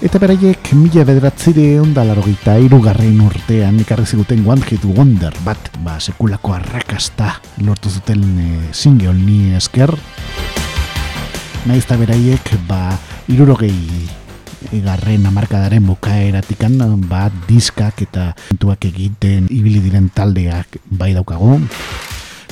Eta 0.00 0.16
beraiek 0.16 0.70
mila 0.80 1.02
bederatzire 1.04 1.74
onda 1.76 2.00
larogeita 2.08 2.54
irugarren 2.64 3.18
urtean 3.20 3.82
ekarri 3.82 4.06
ziguten 4.08 4.46
One 4.48 4.64
Hit 4.64 4.86
Wonder 4.96 5.34
bat, 5.44 5.60
ba, 5.84 5.98
sekulako 6.00 6.54
arrakasta 6.56 7.34
lortu 7.66 7.92
zuten 7.92 8.22
e, 8.40 8.46
single 8.72 9.12
ni 9.12 9.52
esker. 9.58 9.92
Naiz 11.68 11.82
eta 11.84 11.98
beraiek, 12.00 12.48
ba, 12.64 12.96
irurogei 13.28 13.76
garren 14.86 15.28
amarkadaren 15.28 15.84
bukaeratikan, 15.92 16.80
ba, 17.04 17.26
diskak 17.44 18.00
eta 18.08 18.30
entuak 18.56 18.88
egiten 18.88 19.52
ibili 19.52 19.84
diren 19.84 20.08
taldeak 20.16 20.80
bai 20.88 21.12
daukagu. 21.12 21.60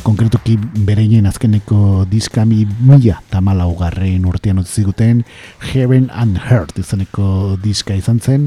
Konkretuki 0.08 0.54
bereien 0.88 1.26
azkeneko 1.28 2.06
diska 2.08 2.46
mi 2.48 2.62
mila 2.80 3.18
tamalau 3.28 3.74
garren 3.76 4.22
urtean 4.24 4.56
utzi 4.62 4.80
ziguten 4.80 5.18
Heaven 5.60 6.06
and 6.16 6.38
Heart 6.40 6.78
izaneko 6.80 7.58
diska 7.60 7.92
izan 7.92 8.16
zen. 8.16 8.46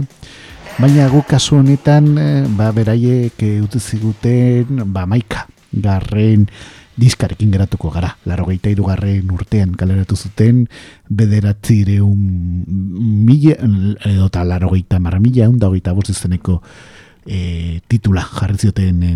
Baina 0.81 1.05
guk 1.11 1.27
kasu 1.29 1.59
honetan, 1.59 2.07
eh, 2.17 2.47
ba, 2.57 2.71
beraiek 2.73 3.43
eh, 3.45 3.61
utzi 3.61 3.77
ziguten, 3.77 4.81
ba, 4.89 5.05
maika 5.05 5.45
garren 5.69 6.47
diskarekin 6.97 7.53
geratuko 7.53 7.93
gara. 7.93 8.15
Laro 8.25 8.47
garren 8.47 9.29
urtean 9.29 9.77
kaleratu 9.77 10.15
zuten, 10.15 10.67
bederatzireun 11.09 12.65
mila, 13.21 13.55
edo 14.09 14.25
eta 14.25 14.43
laro 14.43 14.73
geita 14.73 14.97
marra 14.97 15.19
mila, 15.19 15.45
egun 15.45 15.59
da 15.59 15.69
hogeita 15.69 15.93
bost 15.93 16.09
izeneko 16.09 16.63
eh, 17.27 17.81
titula 17.87 18.25
jarri 18.25 18.57
zioten 18.57 19.03
eh, 19.03 19.15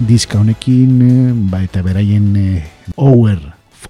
diska 0.00 0.38
honekin 0.40 1.02
eh, 1.02 1.32
ba, 1.50 1.62
eta 1.62 1.82
beraien 1.82 2.34
eh, 2.36 2.64
Hour 2.96 3.38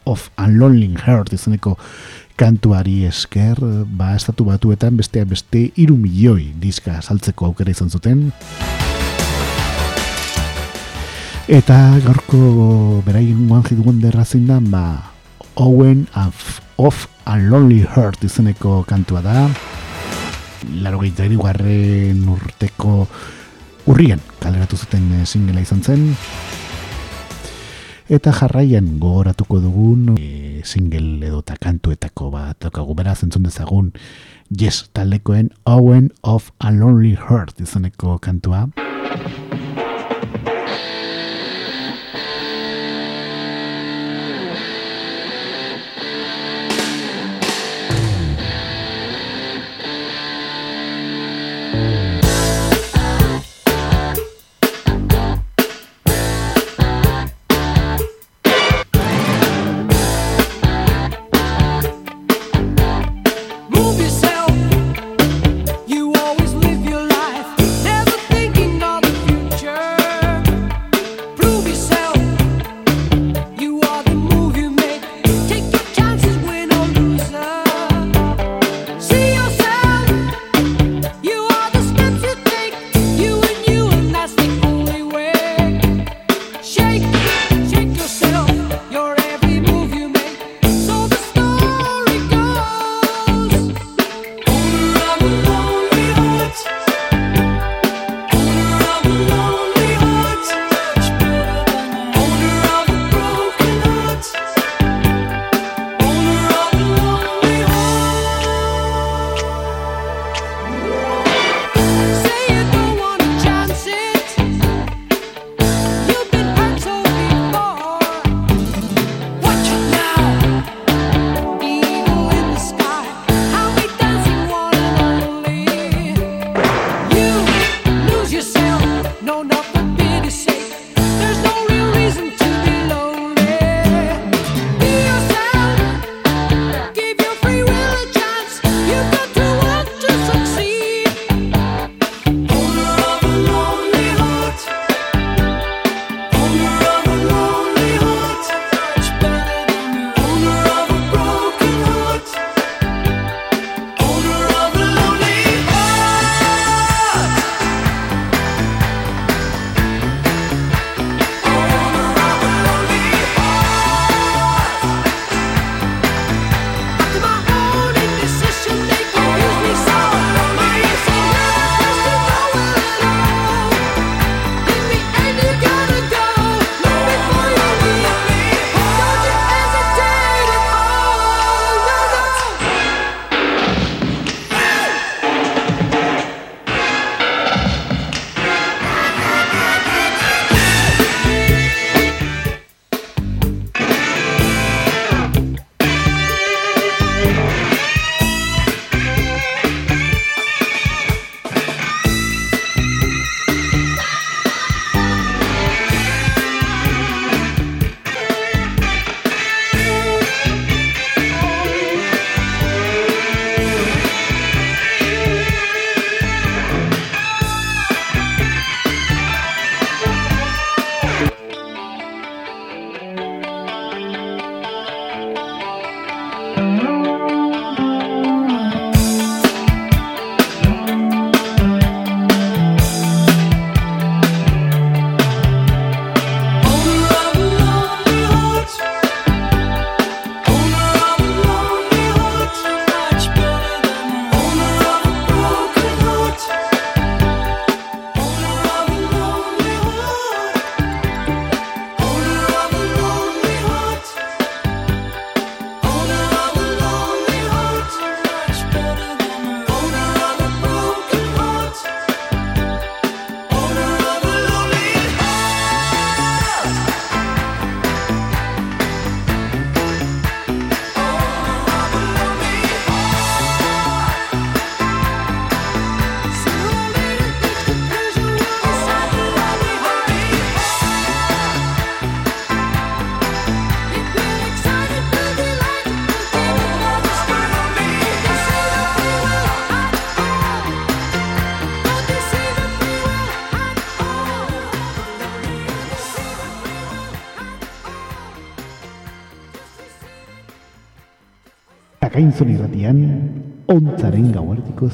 of 0.05 0.29
a 0.37 0.49
Lonely 0.49 0.93
Heart 1.01 1.33
izeneko 1.33 1.79
kantuari 2.37 3.05
esker 3.09 3.57
ba 3.87 4.15
estatu 4.17 4.45
batuetan 4.49 4.99
besteak 4.99 5.31
beste 5.31 5.71
iru 5.81 5.97
milioi 5.97 6.53
diska 6.61 7.01
saltzeko 7.01 7.47
aukera 7.47 7.73
izan 7.73 7.91
zuten. 7.91 8.27
Eta 11.49 11.79
gaurko 12.05 13.03
beraien 13.07 13.51
One 13.53 13.65
Hit 13.69 13.81
Wonder 13.85 14.17
zein 14.25 14.49
da 14.49 14.61
ba 14.61 15.13
Owen 15.57 16.09
of, 16.17 16.61
of 16.77 17.07
a 17.25 17.39
Lonely 17.39 17.85
Heart 17.85 18.25
izeneko 18.25 18.83
kantua 18.89 19.23
da. 19.23 19.49
Larogeita 20.83 21.29
garren 21.29 22.29
urteko 22.29 23.07
urrian 23.87 24.21
kaleratu 24.41 24.77
zuten 24.81 25.11
eh, 25.21 25.25
singela 25.27 25.61
izan 25.61 25.83
zen. 25.83 26.07
Eta 28.09 28.33
jarraian 28.37 28.99
gogoratuko 29.01 29.63
dugun 29.65 30.15
e, 30.21 30.61
single 30.65 31.25
edo 31.25 31.41
eta 31.41 31.57
kantuetako 31.61 32.31
bat 32.35 32.59
daukagu. 32.61 32.97
Beraz 32.97 33.23
entzun 33.25 33.49
dezagun 33.49 33.93
Yes 34.53 34.91
taldekoen 34.93 35.49
Owen 35.65 36.11
of 36.23 36.51
a 36.61 36.71
Lonely 36.71 37.17
Heart 37.17 37.65
izaneko 37.65 38.19
kantua 38.21 38.69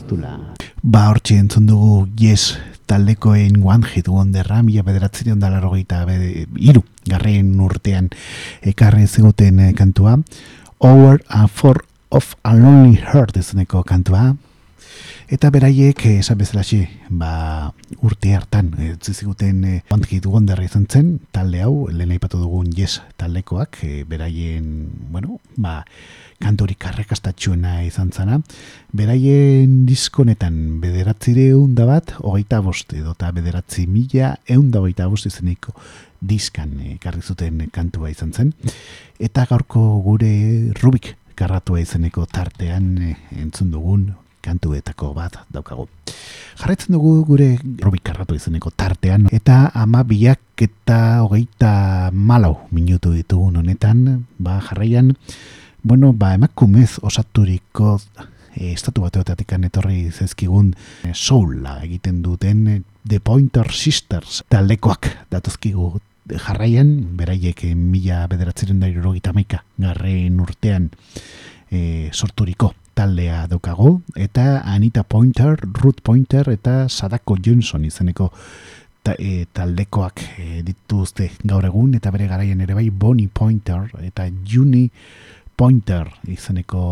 dula. 0.08 0.38
Ba, 0.82 1.08
hortxe 1.08 1.36
entzun 1.38 1.66
dugu 1.66 2.06
Yes 2.18 2.58
taldekoen 2.90 3.62
One 3.62 3.86
Hit 3.86 4.08
Wonderra, 4.08 4.62
mila 4.62 4.82
bederatzen 4.82 5.38
da 5.38 5.50
iru, 6.58 6.82
garren 7.06 7.60
urtean 7.60 8.10
ekarri 8.62 9.06
ziguten 9.06 9.60
eh, 9.60 9.72
kantua. 9.74 10.18
Over 10.80 11.20
a 11.28 11.46
For 11.46 11.84
of 12.10 12.34
a 12.42 12.54
Lonely 12.54 12.96
Heart 12.96 13.36
izeneko 13.36 13.84
kantua. 13.84 14.34
Eta 15.30 15.50
beraiek, 15.50 16.06
eh, 16.06 16.18
esan 16.18 16.38
bezalaxe, 16.38 16.88
ba, 17.08 17.72
urte 18.02 18.34
hartan, 18.34 18.72
eh, 18.78 18.92
utzi 18.94 19.14
ziguten 19.14 19.82
One 19.90 20.06
Hit 20.10 20.26
Wonderra 20.26 20.64
izan 20.64 20.86
zen, 20.90 21.20
talde 21.30 21.62
hau, 21.62 21.88
lehen 21.88 22.10
aipatu 22.10 22.38
dugun 22.38 22.72
Yes 22.76 23.00
taldekoak, 23.16 23.78
eh, 23.84 24.04
beraien, 24.08 24.90
bueno, 25.10 25.38
ba, 25.56 25.84
kantorik 26.40 26.86
arrakastatxuena 26.88 27.84
izan 27.84 28.10
zana. 28.12 28.40
Beraien 28.96 29.84
diskonetan 29.86 30.80
bederatzi 30.80 31.34
da 31.76 31.86
bat, 31.86 32.14
hogeita 32.18 32.60
bost 32.64 32.94
edo 32.96 33.12
eta 33.12 33.30
bederatzi 33.36 33.86
mila 33.86 34.38
eun 34.48 34.70
da 34.70 34.80
hogeita 34.80 35.06
bost 35.06 35.26
izeneko 35.26 35.74
diskan 36.20 36.74
ekarri 36.96 37.22
zuten 37.22 37.68
kantua 37.72 38.10
izan 38.10 38.32
zen. 38.32 38.54
Eta 39.18 39.46
gaurko 39.46 40.00
gure 40.04 40.72
Rubik 40.80 41.14
garratua 41.36 41.80
izeneko 41.80 42.26
tartean 42.26 43.16
entzun 43.36 43.70
dugun 43.70 44.10
kantuetako 44.42 45.12
bat 45.14 45.38
daukagu. 45.52 45.88
Jarraitzen 46.60 46.92
dugu 46.96 47.24
gure 47.24 47.54
Rubik 47.80 48.04
garratu 48.04 48.34
izeneko 48.34 48.72
tartean 48.76 49.28
eta 49.32 49.70
ama 49.74 50.02
biak 50.04 50.40
eta 50.60 51.22
hogeita 51.24 52.10
malau 52.12 52.58
minutu 52.70 53.14
ditugun 53.14 53.56
honetan, 53.62 54.26
ba 54.38 54.60
jarraian 54.60 55.16
Bueno, 55.82 56.12
ba, 56.12 56.34
emakumez 56.34 56.98
osaturiko 57.00 57.94
e, 58.54 58.72
estatu 58.72 59.00
bateotatik 59.06 59.54
etorri 59.56 60.10
zezkigun 60.10 60.74
e, 61.04 61.14
soula 61.14 61.78
egiten 61.84 62.20
duten 62.22 62.66
e, 62.68 62.82
The 63.08 63.20
Pointer 63.20 63.72
Sisters 63.72 64.42
taldekoak 64.48 65.08
datozkigu 65.30 66.00
jarraian, 66.36 67.16
beraiek 67.16 67.64
mila 67.74 68.26
bederatzeren 68.28 68.80
da 68.80 69.32
maika 69.32 69.64
garren 69.78 70.40
urtean 70.40 70.90
e, 71.70 72.10
sorturiko 72.12 72.74
taldea 73.00 73.46
daukago, 73.48 74.02
eta 74.14 74.60
Anita 74.60 75.02
Pointer, 75.08 75.56
Ruth 75.72 76.02
Pointer 76.04 76.50
eta 76.52 76.88
Sadako 76.88 77.38
Johnson 77.40 77.86
izeneko 77.88 78.28
ta, 79.02 79.14
e, 79.16 79.46
taldekoak 79.56 80.20
e, 80.36 80.60
dituzte 80.66 81.30
gaur 81.40 81.64
egun, 81.64 81.94
eta 81.96 82.12
bere 82.12 82.28
garaian 82.28 82.60
ere 82.60 82.76
bai 82.76 82.90
Bonnie 82.90 83.30
Pointer 83.32 83.88
eta 84.04 84.26
Juni 84.44 84.90
Pointer 85.56 86.10
izeneko 86.28 86.82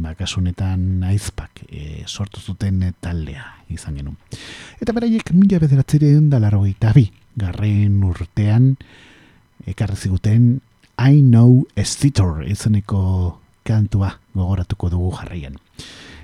bakasunetan 0.00 1.04
aizpak 1.10 1.66
e, 1.68 2.06
sortu 2.06 2.40
zuten 2.40 2.80
taldea 3.04 3.44
izan 3.68 4.00
genuen. 4.00 4.16
Eta 4.80 4.96
beraiek 4.96 5.34
mila 5.36 5.60
bederatzireun 5.60 6.30
da 6.32 6.40
larrogeita 6.40 6.94
bi 6.96 7.10
garren 7.36 8.00
urtean 8.08 8.72
ekarri 9.68 10.00
ziguten 10.00 10.62
I 10.96 11.20
Know 11.20 11.66
a 11.76 11.84
Stitter 11.84 12.40
izeneko 12.48 13.41
kantua 13.64 14.18
gogoratuko 14.34 14.90
dugu 14.90 15.12
jarraian. 15.16 15.58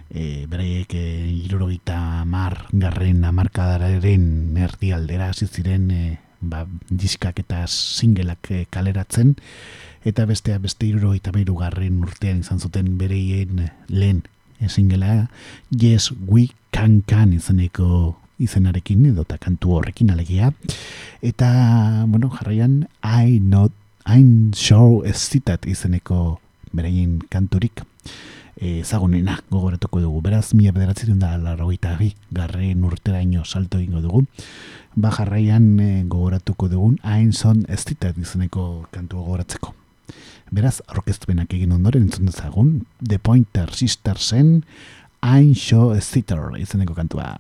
E, 0.08 0.46
beraiek 0.48 0.94
e, 0.96 1.04
irurogita 1.44 2.24
mar 2.24 2.64
garren 2.72 3.24
amarkadararen 3.28 4.56
erdi 4.56 4.92
aldera 4.96 5.28
hasi 5.28 5.46
ziren 5.46 5.90
e, 5.90 6.02
ba, 6.40 6.64
diskak 6.88 7.42
eta 7.42 7.66
singelak 7.68 8.50
e, 8.50 8.64
kaleratzen 8.70 9.34
eta 10.08 10.24
bestea 10.24 10.58
beste 10.58 10.86
iruro 10.86 11.12
eta 11.14 11.32
garren 11.32 12.00
urtean 12.00 12.40
izan 12.40 12.60
zuten 12.60 12.96
bereien 12.98 13.70
lehen 13.88 14.22
esingela 14.60 15.28
Yes 15.70 16.12
We 16.26 16.48
Can 16.70 17.02
Can 17.02 17.32
izeneko 17.32 18.16
izenarekin 18.38 19.06
edo 19.06 19.22
eta 19.22 19.38
kantu 19.38 19.78
horrekin 19.78 20.10
alegia 20.10 20.52
eta 21.22 22.04
bueno 22.06 22.30
jarraian 22.30 22.88
I 23.02 23.40
not 23.40 23.72
I'm 24.06 24.52
sure 24.54 25.08
estitat 25.08 25.66
izeneko 25.66 26.40
bereien 26.72 27.18
kanturik 27.30 27.84
ezagunena 28.58 29.38
gogoratuko 29.50 30.00
dugu. 30.00 30.20
Beraz, 30.22 30.52
mila 30.54 30.72
bederatzen 30.74 31.18
da 31.18 31.36
larrogeita 31.38 31.94
bi 31.98 32.12
garren 32.34 32.84
urteraino 32.84 33.44
salto 33.44 33.78
ingo 33.78 34.02
dugu. 34.02 34.24
Ba 34.96 35.12
jarraian 35.14 35.78
e, 35.80 36.04
gogoratuko 36.10 36.68
dugun 36.68 36.98
Ainson 37.02 37.64
Estitat 37.68 38.18
izeneko 38.18 38.88
kantu 38.90 39.22
gogoratzeko. 39.22 39.74
Beraz, 40.50 40.78
orkestuenak 40.88 41.52
egin 41.54 41.74
ondoren 41.76 42.08
entzun 42.08 42.30
dezagun 42.30 42.86
The 43.04 43.18
Pointer 43.18 43.74
Sistersen 43.74 44.64
Ain 45.20 45.54
Show 45.54 45.92
Sitter 46.00 46.56
izeneko 46.58 46.96
kantua. 46.96 47.36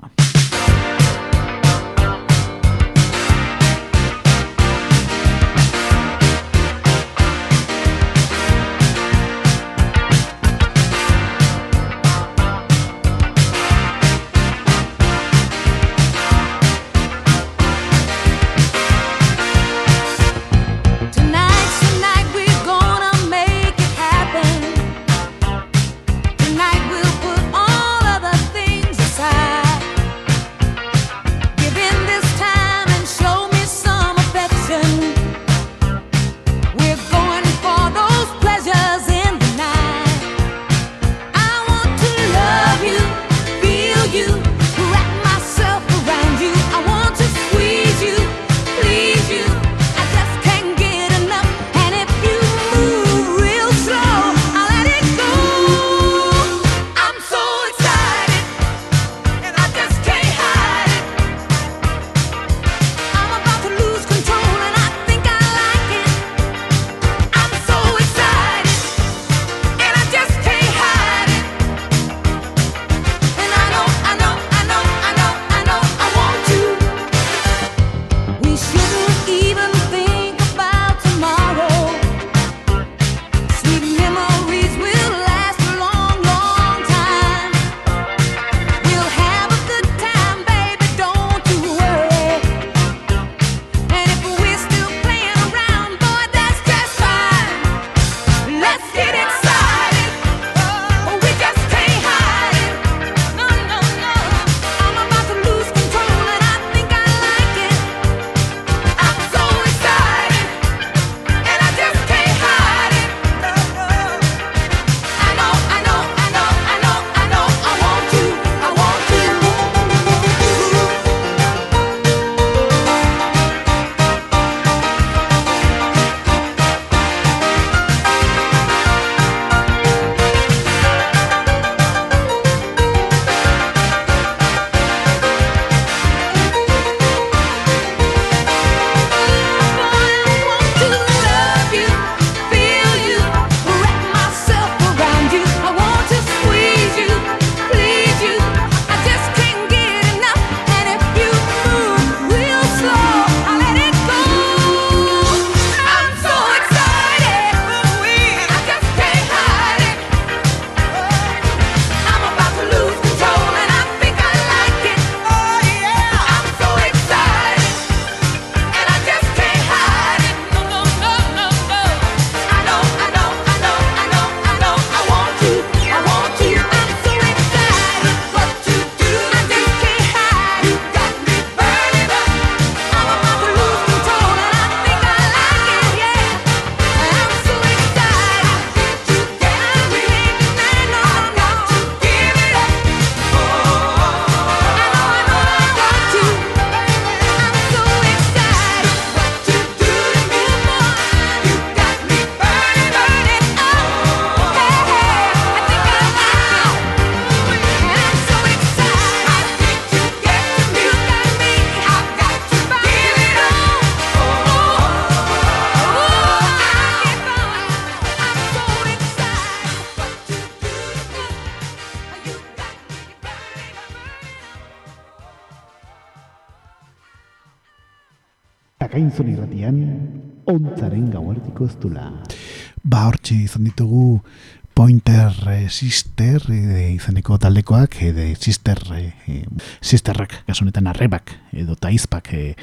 Sister 235.78 236.42
eh, 236.50 236.94
izeneko 236.96 237.36
taldekoak, 237.38 238.00
edo 238.02 238.24
Sister, 238.34 238.80
eh, 238.96 239.12
eh, 239.30 239.44
Sisterrak, 239.80 240.40
kasu 240.48 240.64
honetan 240.64 240.88
arrebak, 240.90 241.36
edo 241.52 241.76
taizpak 241.78 242.32
eh, 242.34 242.56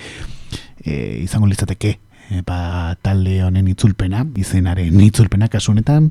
eh, 0.84 1.22
izango 1.24 1.48
litzateke 1.48 1.94
eh, 1.96 2.42
ba, 2.44 2.98
talde 3.02 3.38
honen 3.46 3.70
itzulpena, 3.72 4.26
izenaren 4.36 5.00
itzulpena 5.06 5.48
kasu 5.54 5.72
honetan, 5.72 6.10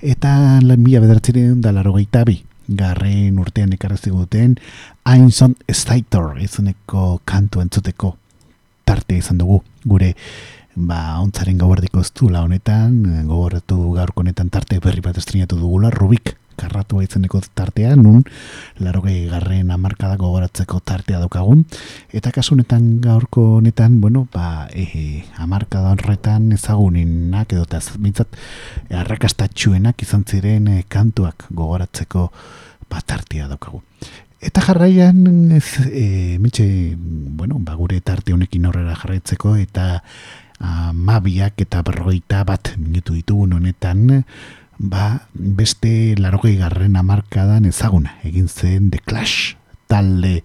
eta 0.00 0.32
lan 0.64 0.80
mila 0.80 1.02
da 1.04 1.74
larogeita 1.76 2.24
bi, 2.24 2.38
garren 2.68 3.38
urtean 3.40 3.72
ekarrezi 3.76 4.10
duten 4.12 4.56
Einson 5.04 5.54
Stator 5.68 6.40
izeneko 6.40 7.20
kantu 7.24 7.60
entzuteko 7.64 8.14
tarte 8.88 9.16
izan 9.20 9.40
dugu 9.40 9.62
gure 9.84 10.14
ba 10.78 11.18
ontzaren 11.18 11.58
gauardiko 11.58 12.00
ez 12.00 12.12
honetan 12.20 13.04
eh, 13.06 13.22
gogoratu 13.26 13.92
gaurko 13.92 14.20
honetan 14.20 14.50
tarte 14.50 14.78
berri 14.78 15.00
bat 15.00 15.16
estrenatu 15.18 15.56
dugula 15.56 15.90
Rubik 15.90 16.36
karratu 16.58 17.00
izeneko 17.02 17.40
tartea 17.54 17.94
nun 17.96 18.24
larogei 18.78 19.26
garren 19.30 19.70
amarkada 19.70 20.16
gogoratzeko 20.16 20.80
tartea 20.80 21.20
daukagun. 21.22 21.64
Eta 22.10 22.32
kasu 22.34 22.54
honetan 22.54 23.00
gaurko 23.00 23.58
honetan 23.58 24.00
bueno 24.00 24.26
ba 24.32 24.68
e, 24.72 25.24
amarkada 25.38 25.94
horretan 25.94 26.52
ezagunenak 26.52 27.52
edo 27.52 27.62
eta 27.62 27.80
mintzat 27.98 28.38
arrakastatxuenak 28.90 30.02
izan 30.02 30.24
ziren 30.26 30.68
eh, 30.68 30.82
kantuak 30.88 31.46
gogoratzeko 31.50 32.30
ba, 32.90 33.02
tartea 33.04 33.48
daukagu. 33.48 33.82
Eta 34.38 34.62
jarraian, 34.62 35.50
ez, 35.50 35.66
e, 35.90 36.38
mitxe, 36.38 36.64
bueno, 36.94 37.56
ba, 37.58 37.74
gure 37.74 37.98
tarte 38.06 38.32
honekin 38.32 38.68
aurrera 38.68 38.94
jarraitzeko, 38.94 39.56
eta 39.58 40.02
amabiak 40.58 41.60
eta 41.62 41.82
berrogeita 41.86 42.44
bat 42.44 42.74
minutu 42.76 43.14
ditugun 43.14 43.54
honetan, 43.58 44.24
ba, 44.78 45.28
beste 45.34 46.14
larogei 46.18 46.56
garren 46.58 46.96
amarkadan 46.96 47.66
ezaguna, 47.68 48.18
egin 48.24 48.48
zen 48.48 48.90
The 48.90 48.98
Clash 48.98 49.56
talde 49.88 50.42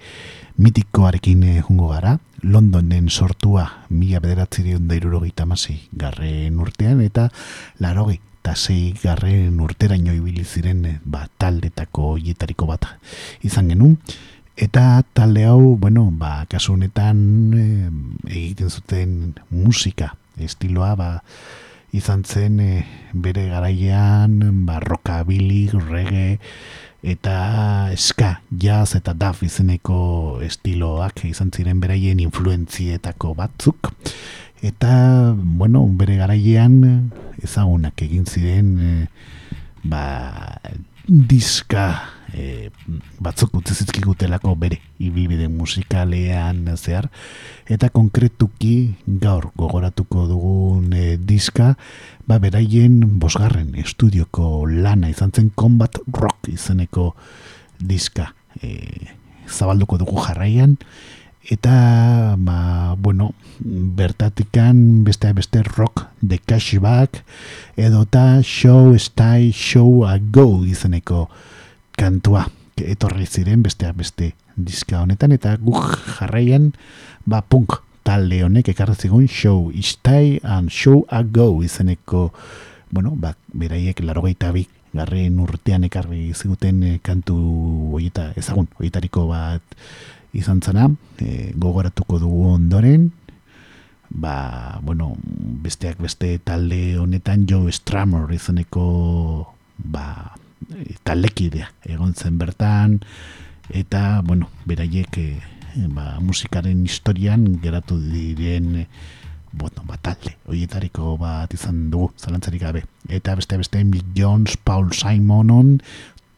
mitikoarekin 0.58 1.44
eh, 1.44 1.62
jungo 1.62 1.90
gara, 1.94 2.20
Londonen 2.44 3.08
sortua 3.10 3.86
mila 3.90 4.20
bederatzireun 4.20 4.90
da 4.90 4.98
irurogeita 4.98 5.46
masi 5.48 5.78
garren 5.96 6.60
urtean, 6.60 7.00
eta 7.02 7.30
larogei 7.80 8.20
eta 8.44 8.58
sei 8.60 8.92
garren 9.00 9.62
urteraino 9.64 10.12
ibili 10.12 10.44
ziren 10.44 10.84
eh, 10.86 10.98
ba, 11.06 11.30
taldetako 11.40 12.18
hietariko 12.20 12.68
bat 12.68 12.90
izan 13.48 13.72
genuen. 13.72 13.96
Eta 14.56 15.02
talde 15.14 15.48
hau, 15.50 15.76
bueno, 15.82 16.12
ba, 16.14 16.46
kasu 16.46 16.76
honetan 16.76 17.18
eh, 17.58 17.90
egiten 18.30 18.70
zuten 18.70 19.34
musika 19.50 20.12
estiloa, 20.38 20.94
ba, 20.94 21.10
izan 21.90 22.22
zen 22.22 22.60
eh, 22.62 22.86
bere 23.14 23.48
garaian, 23.50 24.38
ba, 24.68 24.78
rockabilly, 24.84 25.72
reggae, 25.90 26.38
eta 27.02 27.90
ska, 27.98 28.44
jazz 28.54 28.94
eta 28.96 29.18
daf 29.18 29.42
izeneko 29.42 30.40
estiloak 30.46 31.26
izan 31.26 31.50
ziren 31.50 31.82
beraien 31.82 32.22
influentzietako 32.22 33.34
batzuk. 33.42 33.90
Eta, 34.62 35.34
bueno, 35.34 35.82
bere 35.98 36.22
garaian 36.22 37.10
ezagunak 37.42 38.06
egin 38.06 38.30
ziren 38.30 38.76
eh, 38.78 39.06
ba, 39.82 40.06
diska 41.10 41.88
eh, 42.34 42.70
batzuk 43.24 43.54
utzi 43.60 43.76
zizkigutelako 43.78 44.56
bere 44.60 44.80
ibilbide 45.00 45.48
musikalean 45.48 46.66
zehar. 46.76 47.10
Eta 47.70 47.90
konkretuki 47.94 48.94
gaur 49.08 49.52
gogoratuko 49.58 50.28
dugun 50.30 50.94
eh, 50.98 51.18
diska 51.18 51.74
ba 52.28 52.40
beraien 52.40 53.00
bosgarren 53.20 53.74
estudioko 53.80 54.66
lana 54.68 55.10
izan 55.14 55.32
zen 55.32 55.52
Combat 55.56 56.00
Rock 56.14 56.50
izeneko 56.52 57.14
diska. 57.80 58.34
Eh, 58.62 59.12
zabalduko 59.48 59.98
dugu 59.98 60.22
jarraian. 60.24 60.78
Eta 61.44 62.36
ba, 62.40 62.96
bueno, 62.96 63.34
bertatikan 63.60 65.04
beste 65.04 65.34
beste 65.34 65.64
rock 65.64 66.06
de 66.22 66.38
cashback 66.40 67.24
edota 67.76 68.42
show 68.42 68.98
style 68.98 69.52
show 69.52 70.06
a 70.08 70.18
go 70.20 70.64
izeneko 70.64 71.28
kantua 71.98 72.48
etorri 72.78 73.26
ziren 73.26 73.64
besteak 73.64 73.96
beste 73.96 74.34
diska 74.58 75.02
honetan 75.02 75.32
eta 75.32 75.56
guk 75.58 75.98
jarraian 76.18 76.72
ba 77.26 77.42
punk 77.42 77.80
talde 78.04 78.44
honek 78.44 78.74
ekarri 78.74 78.96
zigun 78.96 79.28
show 79.28 79.72
style 79.82 80.40
and 80.44 80.70
show 80.70 81.06
a 81.10 81.24
go 81.24 81.62
izeneko 81.64 82.32
bueno, 82.94 83.16
ba, 83.18 83.34
beraiek 83.50 84.04
larogeita 84.06 84.52
bi 84.54 84.68
garren 84.94 85.40
urtean 85.42 85.88
ekarri 85.90 86.30
ziguten 86.38 86.84
eh, 86.86 86.98
kantu 87.02 87.36
hoieta 87.98 88.30
ezagun, 88.38 88.70
hoietariko 88.78 89.26
bat 89.32 89.76
izan 90.38 90.62
zana, 90.62 90.88
e, 91.22 91.52
gogoratuko 91.58 92.20
dugu 92.22 92.46
ondoren, 92.54 93.10
ba, 94.10 94.78
bueno, 94.86 95.14
besteak 95.66 95.98
beste 96.02 96.38
talde 96.46 96.98
honetan 97.02 97.48
Joe 97.50 97.74
Strummer 97.74 98.30
izeneko 98.34 98.86
ba, 99.78 100.38
taldekidea 101.04 101.70
egon 101.90 102.14
zen 102.14 102.38
bertan, 102.38 103.00
eta, 103.70 104.22
bueno, 104.26 104.50
beraiek 104.66 105.18
e, 105.18 105.28
ba, 105.94 106.20
musikaren 106.22 106.84
historian 106.86 107.46
geratu 107.64 107.98
diren 108.00 108.84
e, 108.84 108.88
bueno, 109.54 109.86
ba, 109.86 110.00
talde, 110.02 110.36
horietariko 110.50 111.16
bat 111.22 111.54
izan 111.54 111.90
dugu, 111.94 112.12
zalantzarik 112.18 112.64
gabe. 112.64 112.84
Eta 113.08 113.36
beste 113.38 113.60
beste 113.62 113.84
Mick 113.86 114.16
Jones, 114.18 114.58
Paul 114.58 114.92
Simonon, 114.94 115.78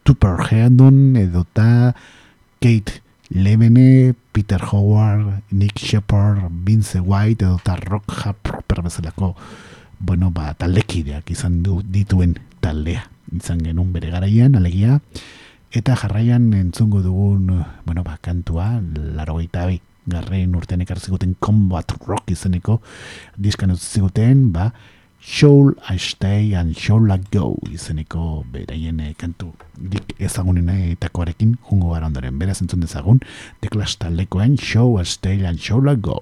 Tupper 0.04 0.44
Headon, 0.50 1.16
edota 1.18 1.96
Kate 2.60 3.02
Levene, 3.30 4.14
Peter 4.32 4.62
Howard, 4.72 5.42
Nick 5.50 5.80
Shepard, 5.80 6.44
Vince 6.52 7.00
White 7.00 7.46
edo 7.46 7.58
eta 7.58 7.76
Rock 7.76 8.12
Hard 8.12 8.38
Proper 8.44 8.84
bezalako 8.84 9.36
bueno, 10.00 10.30
ba, 10.30 10.54
taldekideak 10.54 11.32
izan 11.32 11.64
du 11.64 11.80
dituen 11.82 12.36
taldea 12.62 13.08
izan 13.34 13.64
genuen 13.64 13.94
bere 13.94 14.12
garaian, 14.14 14.56
alegia 14.56 15.00
eta 15.76 15.96
jarraian 15.96 16.54
entzungo 16.54 17.02
dugun 17.02 17.66
bueno, 17.86 18.04
ba, 18.04 18.18
kantua, 18.22 18.82
laro 19.16 19.38
bi 19.38 19.50
garren 20.06 20.56
urtean 20.56 20.82
ekartziguten 20.86 21.36
Combat 21.40 21.92
Rock 22.06 22.30
izeneko 22.32 22.82
diskan 23.38 23.72
utziguten, 23.74 24.52
ba, 24.54 24.72
Show 25.26 25.74
I 25.90 25.98
Stay 25.98 26.54
and 26.54 26.78
Show 26.78 27.02
I 27.10 27.18
Go 27.34 27.58
izeneko 27.74 28.46
beraien 28.54 29.00
eh, 29.02 29.16
kantu 29.18 29.56
dik 29.74 30.14
ezagunen 30.22 30.70
etakoarekin 30.70 31.58
jungo 31.66 31.96
gara 31.96 32.06
ondoren. 32.06 32.38
Beraz 32.38 32.62
entzun 32.62 32.86
dezagun, 32.86 33.24
The 33.62 33.74
Clash 33.74 33.98
taldekoen 33.98 34.60
Show 34.62 35.00
I 35.02 35.04
Stay 35.04 35.42
and 35.44 35.58
Show 35.58 35.82
I 35.90 35.96
Go. 35.96 36.22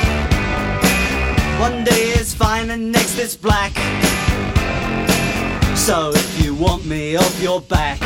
One 1.61 1.83
day 1.83 2.05
it's 2.19 2.33
fine 2.33 2.71
and 2.71 2.91
next 2.91 3.19
it's 3.19 3.35
black. 3.35 3.71
So 5.77 6.11
if 6.11 6.43
you 6.43 6.55
want 6.55 6.85
me 6.85 7.15
off 7.15 7.39
your 7.39 7.61
back, 7.61 8.01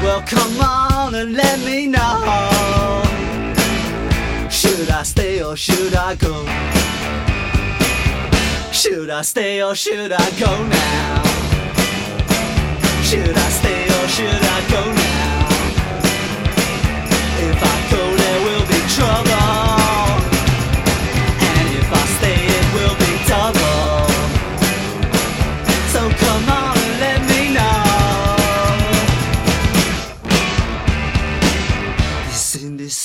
well 0.00 0.22
come 0.22 0.60
on 0.60 1.16
and 1.16 1.34
let 1.34 1.58
me 1.66 1.88
know. 1.88 3.02
Should 4.48 4.88
I 4.88 5.02
stay 5.02 5.42
or 5.42 5.56
should 5.56 5.96
I 5.96 6.14
go? 6.14 6.46
Should 8.70 9.10
I 9.10 9.22
stay 9.22 9.60
or 9.60 9.74
should 9.74 10.12
I 10.12 10.30
go 10.38 10.52
now? 10.64 11.22
Should 13.02 13.36
I 13.36 13.48
stay 13.60 13.67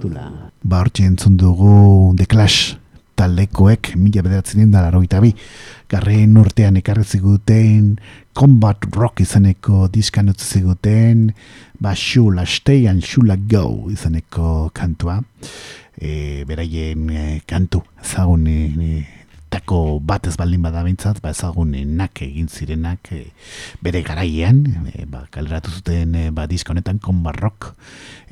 Dula. 0.00 0.50
Ba 0.64 0.82
hortxe 0.82 1.04
entzun 1.06 1.36
dugu 1.38 2.14
The 2.16 2.26
Clash 2.26 2.76
taldekoek 3.18 3.94
mila 3.96 4.22
bederatzen 4.22 4.70
da 4.70 4.82
laroita 4.84 5.20
bi. 5.22 5.32
Garren 5.90 6.36
urtean 6.38 6.78
ekarri 6.80 7.04
ziguten 7.04 7.96
Combat 8.34 8.84
Rock 8.94 9.22
izeneko 9.24 9.88
diskan 9.90 10.30
utzi 10.30 10.58
ziguten 10.58 11.32
ba 11.80 11.94
Shula 11.94 12.46
Stay 12.46 12.86
and 12.86 13.02
Shula 13.02 13.36
Go 13.36 13.88
izeneko 13.90 14.70
kantua. 14.74 15.20
E, 15.98 16.44
beraien 16.46 17.08
e, 17.10 17.40
kantu 17.46 17.82
ezagun 18.02 18.46
e, 18.46 18.58
e, 18.78 19.17
tako 19.48 19.98
bat 20.04 20.26
ez 20.28 20.36
baldin 20.38 20.62
bada 20.62 20.82
bintzat, 20.86 21.20
ba 21.24 21.32
ezagunenak 21.34 22.22
egin 22.24 22.48
zirenak 22.48 23.12
e, 23.16 23.24
bere 23.84 24.02
garaian, 24.06 24.60
e, 24.92 25.04
ba, 25.08 25.24
kaleratu 25.34 25.72
zuten 25.72 26.14
e, 26.14 26.24
ba, 26.34 26.46
diska 26.50 26.74
honetan 26.74 27.00
Combat 27.02 27.36
Rock, 27.40 27.72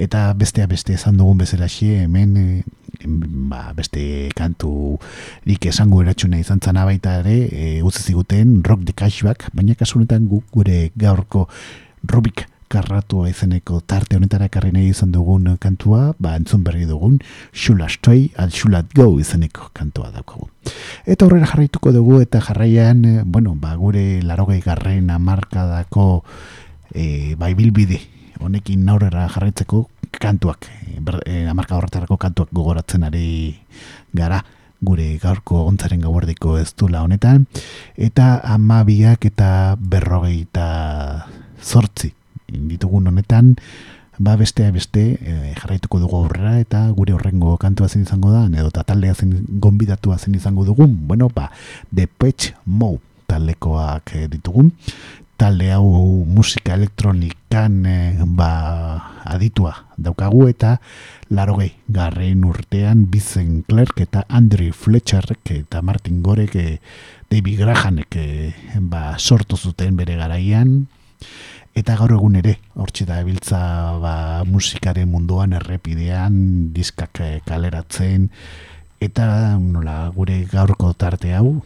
eta 0.00 0.28
bestea 0.38 0.68
beste 0.70 0.96
esan 0.96 1.16
dugun 1.20 1.40
bezalaxe 1.40 2.02
hemen 2.04 2.36
e, 2.40 2.46
ba, 3.50 3.70
beste 3.76 4.02
kantu 4.36 4.98
nik 5.48 5.68
esango 5.70 6.02
eratxuna 6.04 6.40
izan 6.42 6.60
zana 6.60 6.86
baita 6.88 7.20
ere, 7.22 7.38
e, 7.50 7.70
utzi 7.86 8.04
ziguten 8.10 8.60
Rock 8.64 8.84
the 8.88 8.96
Cashback, 8.96 9.50
baina 9.56 9.78
kasu 9.78 10.00
honetan 10.00 10.28
guk 10.30 10.44
gure 10.52 10.90
gaurko 10.96 11.48
Rubik 12.06 12.46
karratu 12.68 13.24
izeneko 13.28 13.80
tarte 13.86 14.16
honetara 14.16 14.48
ekarri 14.50 14.72
nahi 14.74 14.90
izan 14.90 15.12
dugun 15.14 15.56
kantua, 15.60 16.14
ba 16.18 16.36
entzun 16.36 16.64
berri 16.64 16.86
dugun 16.86 17.18
Stay 17.52 18.30
and 18.36 18.52
Shula 18.52 18.84
Go 18.94 19.18
izeneko 19.20 19.70
kantua 19.72 20.10
daukagu. 20.10 20.48
Eta 21.06 21.26
horrela 21.26 21.46
jarraituko 21.46 21.92
dugu 21.92 22.20
eta 22.20 22.40
jarraian, 22.40 23.04
eh, 23.04 23.22
bueno, 23.24 23.54
ba 23.54 23.74
gure 23.76 24.22
larogei 24.22 24.60
garren 24.60 25.10
amarkadako 25.10 26.24
e, 26.92 27.34
bai 27.36 27.54
bilbide 27.54 28.00
honekin 28.40 28.88
aurrera 28.88 29.28
jarraitzeko 29.28 29.86
kantuak, 30.10 30.66
e, 30.66 31.00
ber, 31.00 31.20
e, 31.26 31.46
amarka 31.48 31.76
horretarako 31.76 32.16
kantuak 32.16 32.52
gogoratzen 32.52 33.04
ari 33.04 33.56
gara 34.12 34.42
gure 34.80 35.16
gaurko 35.22 35.64
ontzaren 35.66 36.02
gauardiko 36.04 36.58
ez 36.58 36.74
dula 36.76 37.02
honetan, 37.02 37.46
eta 37.96 38.40
amabiak 38.44 39.24
eta 39.24 39.48
berrogeita 39.80 41.26
zortzi 41.62 42.12
ditugun 42.48 43.08
honetan, 43.10 43.56
ba 44.18 44.36
bestea 44.40 44.70
beste 44.72 45.02
e, 45.20 45.52
jarraituko 45.58 46.00
dugu 46.00 46.16
aurrera 46.22 46.56
eta 46.60 46.86
gure 46.96 47.12
horrengo 47.12 47.56
kantua 47.60 47.88
zen 47.88 48.06
izango 48.06 48.32
da, 48.32 48.46
edo 48.48 48.70
eta 48.72 48.86
taldea 48.88 49.14
zen 49.14 49.44
gonbidatua 49.60 50.18
zen 50.18 50.34
izango 50.34 50.64
dugun, 50.64 50.96
bueno, 51.08 51.28
ba, 51.28 51.50
The 51.94 52.06
Patch 52.06 52.54
Mode 52.64 53.02
taldekoak 53.26 54.14
eh, 54.14 54.26
ditugun, 54.30 54.72
talde 55.36 55.68
hau 55.72 56.24
musika 56.24 56.74
elektronikan 56.74 57.84
eh, 57.86 58.24
ba, 58.24 58.50
aditua 59.28 59.74
daukagu 60.00 60.46
eta 60.48 60.76
larogei 61.28 61.74
garren 61.92 62.44
urtean 62.48 63.04
Bizen 63.12 63.62
Clark 63.68 64.00
eta 64.00 64.24
Andrew 64.28 64.72
Fletcherrek 64.72 65.52
eta 65.58 65.82
Martin 65.82 66.22
Gorek 66.24 66.56
eh, 66.56 66.78
David 67.30 67.60
Grahamek 67.60 68.16
eh, 68.16 68.54
ba, 68.80 69.18
sortu 69.18 69.56
zuten 69.60 69.96
bere 69.96 70.16
garaian 70.16 70.86
eta 71.76 71.96
gaur 72.00 72.14
egun 72.16 72.38
ere 72.40 72.56
hortxe 72.80 73.04
da 73.04 73.20
ebiltza 73.20 73.58
ba, 74.00 74.14
musikaren 74.48 75.10
munduan 75.12 75.52
errepidean 75.58 76.72
diskak 76.72 77.20
eh, 77.20 77.40
kaleratzen. 77.44 78.30
Eta 79.00 79.26
nola 79.60 80.08
gure 80.16 80.40
gaurko 80.48 80.94
tarte 80.96 81.34
hau 81.36 81.60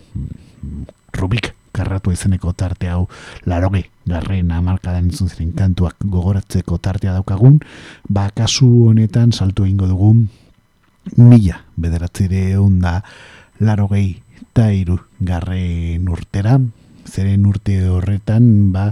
Rubik 1.14 1.52
karratu 1.70 2.10
izeneko 2.10 2.52
tarte 2.58 2.90
hau 2.90 3.04
laroge 3.46 3.84
garren 4.10 4.50
amarkadan 4.50 5.06
entzun 5.08 5.30
ziren 5.30 5.52
kantuak 5.54 5.96
gogoratzeko 6.02 6.78
tartea 6.82 7.14
daukagun. 7.14 7.60
Ba 8.08 8.28
kasu 8.34 8.90
honetan 8.90 9.32
saltu 9.32 9.64
egingo 9.68 9.86
dugun 9.86 10.26
mila 11.16 11.62
bederatzire 11.76 12.58
da 12.82 13.00
larogei 13.60 14.20
eta 14.42 14.72
iru 14.74 14.98
garren 15.20 16.08
urtera. 16.08 16.58
Zeren 17.06 17.46
urte 17.46 17.78
horretan 17.88 18.72
ba 18.74 18.90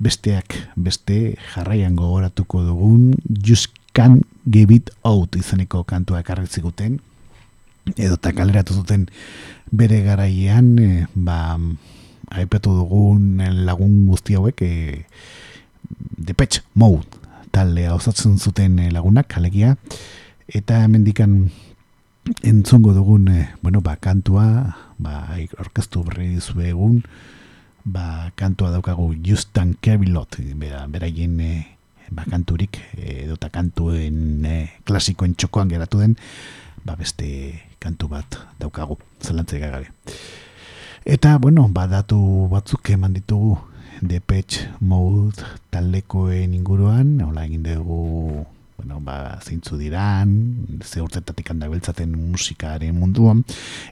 besteak 0.00 0.56
beste 0.76 1.36
jarraian 1.52 1.96
gogoratuko 1.96 2.64
dugun 2.64 3.14
Just 3.28 3.76
Can't 3.92 4.24
Give 4.48 4.74
It 4.74 4.90
Out 5.04 5.36
izeneko 5.36 5.84
kantua 5.84 6.22
ekarri 6.24 6.48
ziguten. 6.48 6.98
Edo 7.96 8.16
eta 8.16 8.32
kaleratu 8.32 8.74
zuten 8.80 9.06
bere 9.70 10.00
garaian 10.06 10.72
e, 10.78 11.06
ba 11.14 11.58
aipatu 12.30 12.72
dugun 12.78 13.42
lagun 13.66 14.06
guzti 14.08 14.38
hauek 14.38 14.62
e, 14.62 15.04
Depeche 16.16 16.62
Mode 16.74 17.18
taldea 17.50 17.94
osatzen 17.94 18.38
zuten 18.38 18.78
eh, 18.78 18.92
lagunak 18.94 19.36
alegia. 19.36 19.74
Eta 20.48 20.84
hemendikan 20.84 21.50
entzongo 22.46 22.94
dugun 22.94 23.28
e, 23.28 23.48
bueno 23.62 23.82
ba 23.84 23.96
kantua 23.96 24.76
ba 24.98 25.26
orkestu 25.58 26.04
berri 26.06 26.36
dizuegun 26.36 27.02
ba 27.84 28.30
kantua 28.36 28.70
daukagu 28.70 29.14
Justin 29.24 29.76
Kevilot 29.80 30.36
bera 30.56 30.86
beraien 30.86 31.40
e, 31.40 31.66
ba 32.10 32.24
kanturik 32.28 32.76
e, 32.96 33.24
edo 33.24 33.34
eta 33.38 33.48
kantuen 33.48 34.44
e, 34.44 34.68
klasikoen 34.84 35.34
txokoan 35.34 35.70
geratu 35.72 36.00
den 36.02 36.16
ba 36.84 36.96
beste 36.96 37.56
kantu 37.80 38.08
bat 38.12 38.38
daukagu 38.60 38.98
zelantzik 39.22 39.64
gabe 39.64 39.88
eta 41.04 41.38
bueno 41.38 41.68
badatu 41.68 42.48
batzuk 42.52 42.90
eman 42.90 43.16
ditugu 43.16 43.58
Depeche 44.00 44.68
Mode 44.80 45.44
taldekoen 45.70 46.54
inguruan 46.56 47.20
hola 47.20 47.44
egin 47.44 47.64
dugu 47.64 48.46
bueno, 48.80 48.96
ba, 49.04 49.36
zeintzu 49.44 49.76
diran, 49.76 50.30
ze 50.80 51.02
urtetatik 51.04 51.50
handabeltzaten 51.52 52.14
musikaren 52.32 52.96
munduan, 52.96 53.42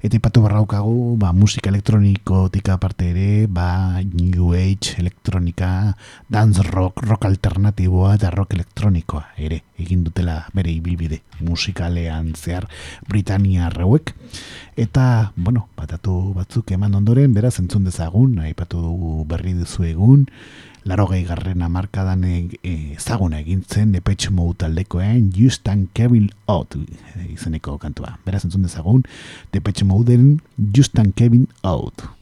eta 0.01 0.17
ipatu 0.17 0.41
barraukagu, 0.41 1.19
ba, 1.21 1.35
musika 1.37 1.69
elektronikotik 1.69 2.71
aparte 2.73 3.11
ere, 3.11 3.47
ba, 3.53 4.01
New 4.01 4.55
Age 4.57 4.97
elektronika, 5.03 5.93
dance 6.29 6.65
rock, 6.71 7.03
rock 7.05 7.27
alternatiboa 7.29 8.15
eta 8.17 8.31
rock 8.33 8.57
elektronikoa 8.57 9.27
ere, 9.37 9.61
egin 9.77 10.07
dutela 10.07 10.39
bere 10.57 10.73
ibilbide 10.73 11.21
musikalean 11.45 12.33
zehar 12.33 12.65
Britania 13.09 13.69
reuek, 13.69 14.15
eta, 14.81 15.35
bueno, 15.37 15.67
batatu 15.77 16.33
batzuk 16.33 16.73
eman 16.73 16.97
ondoren, 16.97 17.37
beraz 17.37 17.59
entzun 17.61 17.85
dezagun, 17.85 18.39
aipatu 18.41 18.81
dugu 18.81 19.29
berri 19.29 19.53
duzu 19.59 19.85
egun, 19.93 20.25
laro 20.89 21.05
gehi 21.11 21.25
garren 21.29 21.63
amarkadan 21.67 22.23
e, 22.25 22.37
e, 22.65 22.75
ezaguna 22.97 23.43
egin 23.43 23.61
zen 23.69 23.93
Depeche 23.93 24.31
Mode 24.33 24.63
taldekoen 24.63 25.27
Just 25.37 25.69
and 25.69 25.91
Kevin 25.93 26.31
Out 26.49 26.79
e, 26.81 27.27
izeneko 27.35 27.77
kantua. 27.83 28.15
Beraz 28.25 28.47
entzun 28.49 28.65
dezagun 28.65 29.05
Depeche 29.53 29.85
Moderen 29.85 30.39
Just 30.57 30.99
and 30.99 31.13
Kevin 31.15 31.45
Out. 31.63 32.18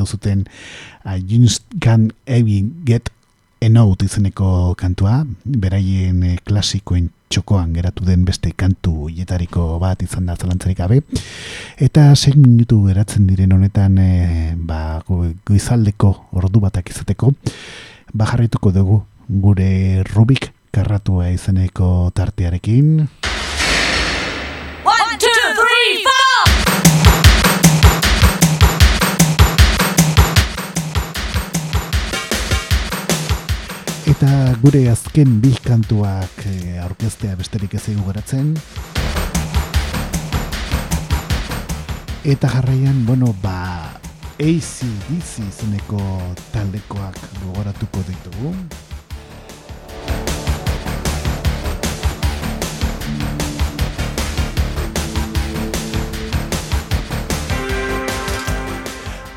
grabatu 0.00 0.06
zuten 0.06 0.46
I 1.04 1.18
uh, 1.18 1.18
Just 1.26 1.64
Can't 1.80 2.12
Even 2.26 2.84
Get 2.84 3.10
Enough 3.60 4.02
izeneko 4.02 4.74
kantua, 4.74 5.26
beraien 5.44 6.22
eh, 6.24 6.38
klasikoen 6.40 7.10
txokoan 7.28 7.74
geratu 7.74 8.06
den 8.06 8.24
beste 8.24 8.54
kantu 8.56 9.10
hietariko 9.12 9.78
bat 9.78 10.00
izan 10.00 10.24
da 10.24 10.34
zalantzarik 10.34 10.78
gabe. 10.78 11.02
Eta 11.76 12.14
6 12.16 12.40
minutu 12.40 12.86
geratzen 12.86 13.26
diren 13.28 13.52
honetan 13.52 13.98
e, 14.00 14.54
ba, 14.56 15.02
goizaldeko 15.04 16.14
ordu 16.32 16.64
batak 16.64 16.88
izateko, 16.88 17.34
bajarrituko 18.14 18.72
dugu 18.72 19.02
gure 19.28 20.04
Rubik 20.08 20.54
karratua 20.72 21.28
izeneko 21.28 22.10
tartearekin. 22.16 23.04
Gure 34.60 34.80
azken 34.92 35.38
bi 35.40 35.54
kantuak 35.64 36.42
e, 36.44 36.76
aurkeztea 36.84 37.32
besterik 37.38 37.74
ez 37.78 37.86
egu 37.88 38.02
geratzen. 38.04 38.50
Eta 42.28 42.50
jarraian, 42.52 42.98
bueno, 43.08 43.32
ba, 43.40 43.96
ACDC 44.36 45.40
izeneko 45.46 46.02
taldekoak 46.52 47.16
gogoratuko 47.40 48.04
ditugu. 48.10 48.52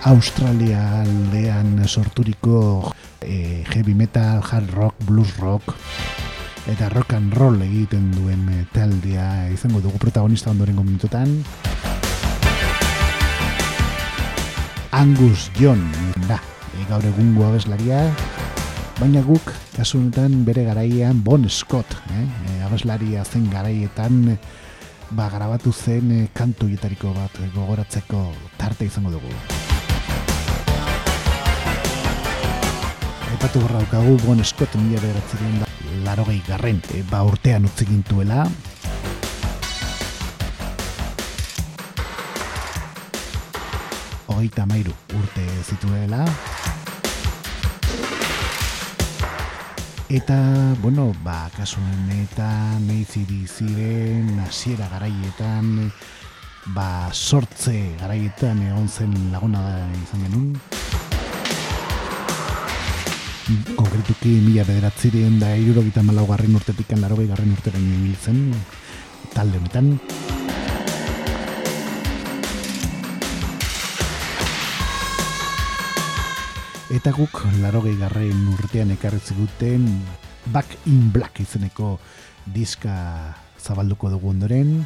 Australia 0.05 0.99
aldean 0.99 1.79
sorturiko 1.87 2.91
e, 3.23 3.63
heavy 3.71 3.93
metal, 3.95 4.41
hard 4.43 4.67
rock, 4.75 4.95
blues 5.07 5.31
rock 5.39 5.75
eta 6.67 6.89
rock 6.91 7.15
and 7.15 7.31
roll 7.31 7.61
egiten 7.63 8.11
duen 8.11 8.43
e, 8.51 8.65
taldea 8.75 9.47
izango 9.55 9.79
dugu 9.79 10.01
protagonista 10.03 10.51
ondorengo 10.51 10.83
minutotan. 10.83 11.31
Angus 14.91 15.47
John 15.55 15.87
da, 16.27 16.41
e, 16.75 16.83
gaur 16.91 17.07
egungo 17.07 17.47
abeslaria, 17.47 18.03
baina 18.99 19.23
guk 19.23 19.55
kasu 19.77 20.03
bere 20.43 20.65
garaian 20.67 21.23
Bon 21.23 21.47
Scott, 21.49 21.95
eh? 22.11 22.27
abeslaria 22.67 23.23
zen 23.23 23.49
garaietan 23.49 24.37
ba, 25.11 25.29
grabatu 25.29 25.71
zen 25.71 26.27
kantu 26.33 26.67
bat 26.67 27.39
gogoratzeko 27.55 28.33
tarte 28.57 28.85
izango 28.85 29.11
dugu. 29.11 29.72
Aipatu 33.43 33.59
barra 33.59 33.79
daukagu 33.83 34.15
Bon 34.23 34.39
Scott 34.39 34.71
mila 34.79 35.01
bederatzen 35.03 35.57
da 35.59 35.65
larogei 36.05 36.37
garren 36.47 36.77
e, 36.95 37.01
ba 37.09 37.25
urtean 37.27 37.65
utzi 37.67 37.83
gintuela. 37.83 38.45
Hogeita 44.31 44.63
mairu 44.63 44.95
urte 45.19 45.43
zituela. 45.67 46.23
Eta, 50.07 50.39
bueno, 50.79 51.11
ba, 51.27 51.49
kasu 51.57 51.83
honetan, 51.83 52.87
neiziri 52.87 53.43
ziren, 53.43 54.37
hasiera 54.47 54.87
garaietan, 54.95 55.91
ba, 56.71 57.11
sortze 57.11 57.75
garaietan 57.99 58.63
egon 58.69 58.87
zen 58.87 59.19
laguna 59.35 59.67
da 59.67 59.75
izan 59.99 60.29
genuen. 60.29 60.55
Konkretuki 63.43 64.37
mila 64.39 64.63
bederatziren 64.63 65.33
da 65.35 65.49
irurogita 65.59 65.99
malau 65.99 66.23
urtetik 66.31 66.93
larogei 66.95 67.27
garren 67.27 67.51
urteren 67.51 67.83
ibiltzen 67.83 68.53
talde 69.33 69.59
honetan. 69.59 69.99
Eta 76.87 77.11
guk 77.11 77.43
larogei 77.59 77.97
garren 77.99 78.47
urtean 78.53 78.95
ekarri 78.95 79.19
ziguten 79.19 79.91
Back 80.45 80.77
in 80.85 81.11
Black 81.11 81.41
izeneko 81.43 81.99
diska 82.45 83.35
zabalduko 83.59 84.09
dugu 84.09 84.29
ondoren. 84.29 84.85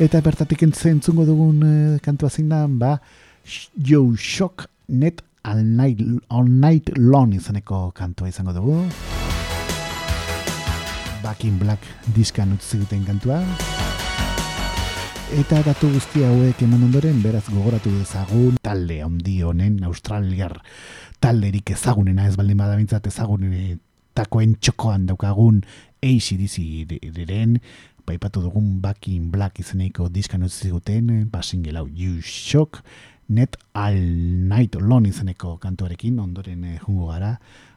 Eta 0.00 0.20
bertatik 0.20 0.62
entzungo 0.66 1.24
dugun 1.24 1.62
eh, 1.62 2.00
kantua 2.02 2.30
zein 2.30 2.48
da, 2.48 2.66
ba, 2.66 2.98
Joe 3.76 4.16
Shock 4.16 4.66
Net 4.88 5.22
All 5.42 5.64
Night, 5.64 6.00
All 6.28 6.48
Night 6.48 6.90
Long 6.98 7.32
izeneko 7.32 7.90
kantua 7.96 8.28
izango 8.28 8.52
dugu. 8.52 8.76
Back 11.22 11.44
in 11.44 11.58
Black 11.58 11.80
diskan 12.14 12.52
utzi 12.52 12.76
duten 12.82 13.06
kantua. 13.08 13.40
Eta 15.32 15.62
datu 15.64 15.88
guzti 15.94 16.24
hauek 16.26 16.60
eman 16.66 16.82
ondoren, 16.88 17.22
beraz 17.22 17.46
gogoratu 17.48 17.92
dezagun 17.94 18.58
talde 18.60 18.98
handi 19.00 19.38
honen 19.46 19.78
australiar 19.88 20.58
talderik 21.22 21.70
ezagunena 21.72 22.26
ez 22.28 22.36
baldin 22.36 22.58
bada 22.58 22.76
bintzat 22.76 23.06
ezagunetakoen 23.08 24.56
txokoan 24.60 25.06
daukagun 25.08 25.62
ACDC 26.02 26.58
diren, 27.14 27.60
baipatu 28.04 28.42
dugun 28.44 28.80
Back 28.82 29.08
in 29.08 29.30
Black 29.30 29.62
izeneko 29.62 30.10
diskan 30.12 30.44
utzi 30.44 30.68
ziguten, 30.68 31.30
ba 31.30 31.40
single 31.46 31.78
hau 31.80 31.88
You 31.88 32.20
Shock, 32.20 32.82
Net 33.30 33.56
All 33.78 33.98
Night 34.50 34.74
Long 34.82 35.06
izeneko 35.06 35.54
kantuarekin, 35.62 36.18
ondoren 36.18 36.64
eh, 36.66 36.78
jungo 36.82 37.12
gara, 37.12 37.36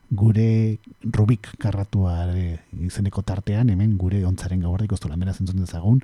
gure 0.10 0.80
Rubik 1.14 1.52
karratua 1.62 2.26
izeneko 2.74 3.22
tartean, 3.22 3.70
hemen 3.70 3.94
gure 4.02 4.24
ontzaren 4.26 4.66
gaurrik 4.66 4.96
oztolan 4.98 5.22
beraz 5.22 5.38
entzun 5.42 5.62
dezagun, 5.62 6.02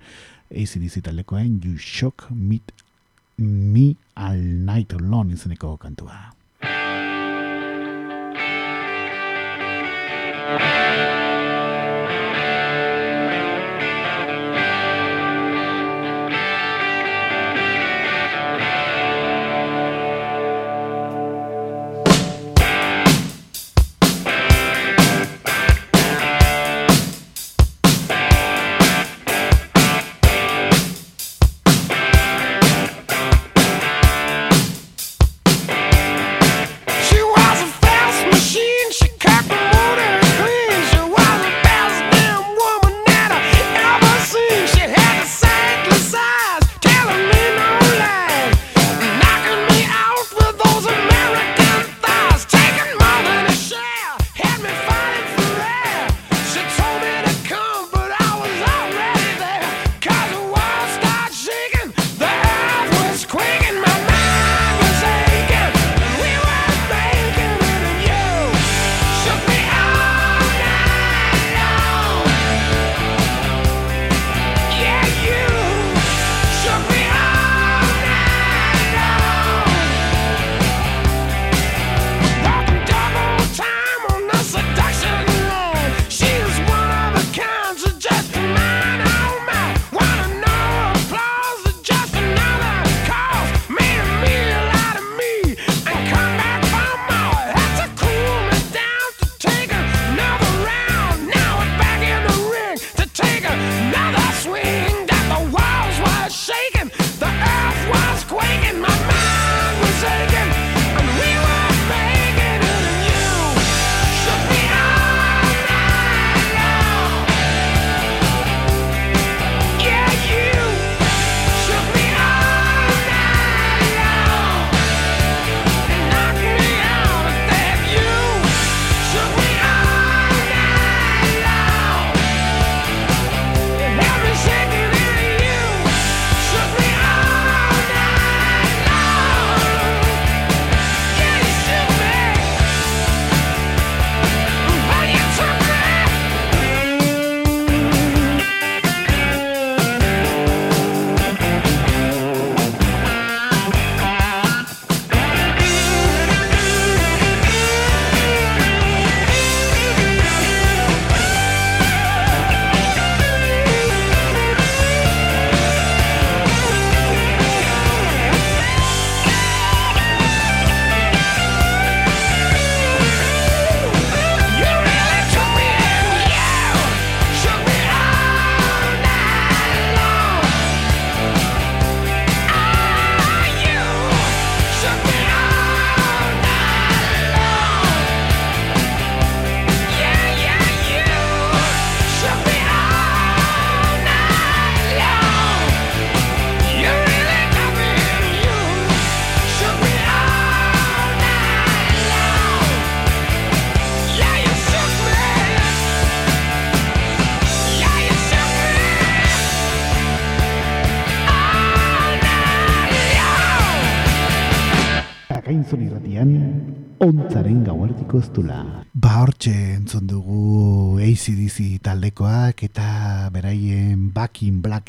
ACDC 0.54 1.02
taldekoen 1.10 1.58
You 1.64 1.78
Shock 1.82 2.30
Meet 2.30 2.74
Me 3.38 3.96
All 4.16 4.44
Night 4.70 4.94
Long 5.02 5.34
izeneko 5.34 5.78
kantua. 5.82 6.30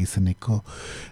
Izeneko 0.02 0.60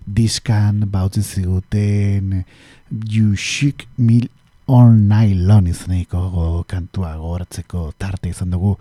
diskan 0.06 0.84
bautzi 0.90 1.22
ziguten 1.22 2.42
You 2.90 3.36
Shook 3.36 3.86
Me 3.96 4.22
All 4.68 4.92
Night 4.96 5.36
Long 5.48 5.68
izeneko 5.68 6.64
kantua 6.68 7.14
gogoratzeko 7.16 7.92
tarte 7.98 8.32
izan 8.32 8.52
dugu. 8.52 8.76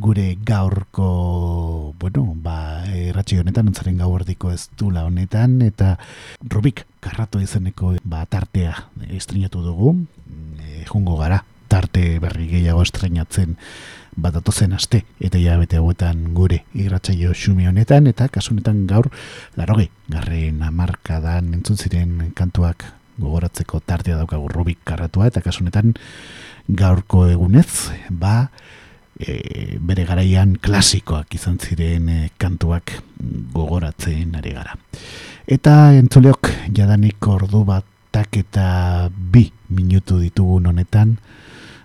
Gure 0.00 0.36
gaurko, 0.46 1.92
bueno, 2.00 2.22
ba, 2.40 2.86
erratxe 2.94 3.40
honetan, 3.42 3.68
ontzaren 3.68 3.98
gauardiko 4.00 4.52
ez 4.54 4.70
dula 4.78 5.02
honetan, 5.04 5.58
eta 5.66 5.96
Rubik 6.48 6.86
karratu 7.04 7.42
izeneko 7.42 7.96
ba, 8.04 8.22
tartea 8.30 8.86
estrenatu 9.10 9.60
dugu, 9.66 9.96
e, 10.62 10.86
jungo 10.88 11.18
gara, 11.20 11.42
tarte 11.70 12.18
berri 12.22 12.48
gehiago 12.50 12.82
estrenatzen 12.82 13.56
bat 14.20 14.34
datozen 14.34 14.74
aste, 14.74 15.04
eta 15.22 15.38
ja 15.38 15.56
bete 15.60 15.78
hauetan 15.78 16.32
gure 16.34 16.64
irratsaio 16.74 17.32
xumi 17.36 17.68
honetan, 17.70 18.08
eta 18.10 18.28
kasu 18.28 18.54
honetan 18.54 18.82
gaur, 18.90 19.08
laroge, 19.56 19.88
garren 20.10 20.62
amarkadan 20.66 21.54
entzun 21.54 21.78
ziren 21.78 22.32
kantuak 22.36 22.84
gogoratzeko 23.20 23.80
tartea 23.86 24.18
daukagu 24.18 24.48
Rubik 24.50 24.82
karratua, 24.84 25.30
eta 25.30 25.42
kasu 25.44 25.62
honetan 25.62 25.94
gaurko 26.68 27.26
egunez, 27.30 27.92
ba, 28.10 28.50
e, 29.20 29.78
bere 29.80 30.06
garaian 30.08 30.56
klasikoak 30.60 31.34
izan 31.38 31.58
ziren 31.60 32.08
e, 32.08 32.20
kantuak 32.40 32.96
gogoratzen 33.54 34.34
ari 34.40 34.54
gara. 34.56 34.76
Eta 35.50 35.92
entzuleok 35.98 36.50
jadanik 36.76 37.26
ordu 37.26 37.64
batak 37.68 38.40
eta 38.42 38.66
bi 39.10 39.48
minutu 39.70 40.18
ditugun 40.22 40.70
honetan, 40.70 41.16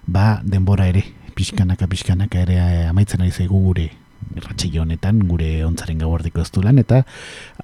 ba 0.08 0.41
denbora 0.43 0.88
ere, 0.88 1.03
pixkanaka 1.36 1.88
pixkanaka 1.88 2.41
ere 2.45 2.58
eh, 2.58 2.89
amaitzen 2.89 3.22
ari 3.22 3.32
zaigu 3.32 3.60
gure 3.60 3.89
irratsaio 4.36 4.82
honetan, 4.82 5.20
gure 5.30 5.49
ontzaren 5.68 5.99
gauardiko 6.01 6.41
ez 6.41 6.49
lan 6.64 6.80
eta 6.82 7.03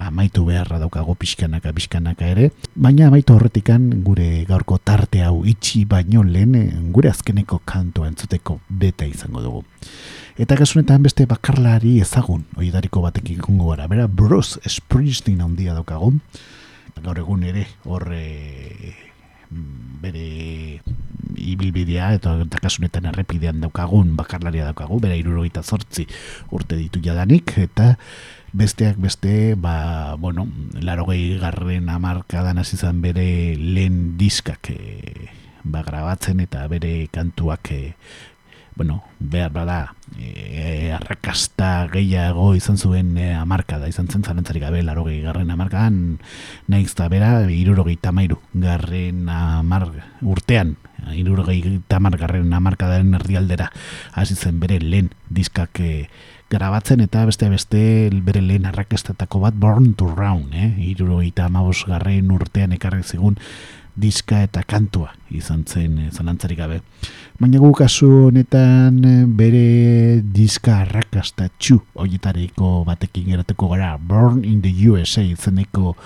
amaitu 0.00 0.44
beharra 0.46 0.78
daukago 0.78 1.14
pixkanaka 1.18 1.72
pixkanaka 1.72 2.26
ere, 2.26 2.50
baina 2.76 3.08
amaitu 3.08 3.34
horretikan 3.34 3.88
gure 4.04 4.44
gaurko 4.48 4.78
tarte 4.78 5.22
hau 5.24 5.44
itxi 5.44 5.84
baino 5.84 6.22
lehen 6.22 6.54
eh, 6.54 6.68
gure 6.92 7.10
azkeneko 7.10 7.62
kantua 7.64 8.08
entzuteko 8.08 8.60
beta 8.68 9.06
izango 9.06 9.42
dugu. 9.42 9.64
Eta 10.38 10.56
kasunetan 10.56 11.02
beste 11.02 11.26
bakarlari 11.28 11.98
ezagun, 12.00 12.46
oietariko 12.56 13.02
batekin 13.04 13.42
jongo 13.42 13.70
gara, 13.70 13.88
bera 13.88 14.06
Bruce 14.06 14.60
Springsteen 14.64 15.42
handia 15.44 15.74
daukagu, 15.74 16.14
gaur 17.02 17.18
egun 17.18 17.42
ere 17.44 17.66
hor 17.84 18.06
e, 18.14 18.94
bere 20.02 20.80
ibilbidea 21.38 22.12
eta, 22.16 22.34
eta 22.44 22.60
kasunetan 22.62 23.06
errepidean 23.10 23.62
daukagun 23.62 24.14
bakarlaria 24.18 24.68
daukagu, 24.70 25.00
bera 25.02 25.16
irurogeita 25.18 25.62
zortzi 25.62 26.06
urte 26.54 26.78
ditu 26.78 27.02
jadanik, 27.04 27.54
eta 27.62 27.96
besteak 28.52 28.98
beste, 29.00 29.54
ba, 29.56 30.14
bueno, 30.20 30.46
larogei 30.80 31.38
garren 31.40 31.88
amarkadan 31.88 32.60
hasi 32.60 32.76
zen 32.76 33.00
bere 33.04 33.56
lehen 33.56 34.18
diskak 34.20 34.70
e, 34.74 35.30
ba, 35.64 35.82
grabatzen 35.86 36.42
eta 36.44 36.66
bere 36.68 37.08
kantuak 37.12 37.72
e, 37.72 37.82
bueno, 38.76 39.02
behar 39.18 39.52
bada 39.52 39.94
e, 40.18 40.92
arrakasta 40.92 41.88
gehiago 41.92 42.54
izan 42.54 42.78
zuen 42.78 43.16
e, 43.18 43.32
amarkada, 43.34 43.88
izan 43.88 44.08
zen 44.08 44.24
zalantzarik 44.24 44.62
gabe 44.64 44.82
larogei 44.82 45.20
garren 45.22 45.50
amarkadan 45.50 46.18
nahiz 46.68 46.94
da 46.94 47.08
bera 47.12 47.32
irurogei 47.50 47.96
tamairu 48.00 48.40
garren 48.54 49.28
amar 49.28 49.90
urtean 50.22 50.76
irurogei 51.16 51.80
tamar 51.88 52.16
garren 52.16 52.52
amarkadaren 52.52 53.14
erdialdera 53.18 53.70
hasi 54.12 54.36
zen 54.36 54.60
bere 54.60 54.80
lehen 54.80 55.10
diskak 55.28 55.80
e, 55.80 56.08
grabatzen 56.52 57.00
eta 57.00 57.24
beste 57.24 57.48
beste 57.48 57.82
bere 58.24 58.42
lehen 58.44 58.66
arrakastatako 58.68 59.40
bat 59.40 59.54
Born 59.56 59.94
to 59.96 60.10
Round, 60.12 60.52
eh? 60.52 60.74
irurogei 60.92 61.30
tamabos 61.32 61.84
garren 61.88 62.30
urtean 62.34 62.76
ekarri 62.76 63.02
zigun 63.02 63.38
diska 63.96 64.42
eta 64.46 64.62
kantua 64.66 65.12
izan 65.30 65.64
zen 65.68 65.98
e, 65.98 66.08
zalantzarik 66.10 66.58
gabe. 66.58 66.80
Baina 67.40 67.60
gu 67.60 67.72
kasu 67.76 68.08
honetan 68.28 68.98
e, 69.04 69.14
bere 69.26 70.20
diska 70.22 70.78
arrakastatxu 70.86 71.78
hoietariko 72.00 72.82
batekin 72.88 73.30
geratuko 73.32 73.68
gara 73.74 73.96
Born 73.98 74.44
in 74.44 74.62
the 74.62 74.72
USA 74.88 75.22
izeneko 75.22 75.96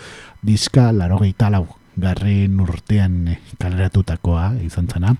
diska 0.42 0.92
larogei 0.92 1.34
talau 1.38 1.66
garren 1.96 2.60
urtean 2.60 3.16
e, 3.32 3.38
kaleratutakoa 3.60 4.52
izan 4.64 4.88
zena. 4.92 5.14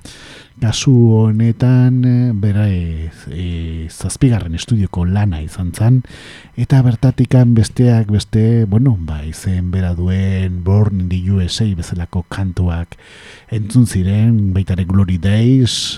Kasu 0.61 0.93
honetan 1.17 1.99
e, 2.05 2.15
bera 2.33 2.67
e, 2.69 3.11
e, 3.33 3.89
zazpigarren 3.91 4.55
estudioko 4.57 5.05
lana 5.09 5.43
izan 5.45 5.73
zen 5.73 6.03
eta 6.57 6.81
bertatikan 6.85 7.55
besteak 7.57 8.13
beste, 8.13 8.65
bueno, 8.65 8.97
ba, 9.01 9.23
izen 9.25 9.71
bera 9.73 9.95
duen 9.95 10.63
Born 10.65 11.01
in 11.01 11.09
the 11.09 11.21
USA 11.31 11.67
bezalako 11.77 12.25
kantuak 12.29 12.97
entzun 13.53 13.87
ziren, 13.87 14.53
baitare 14.55 14.85
Glory 14.89 15.19
Days, 15.19 15.97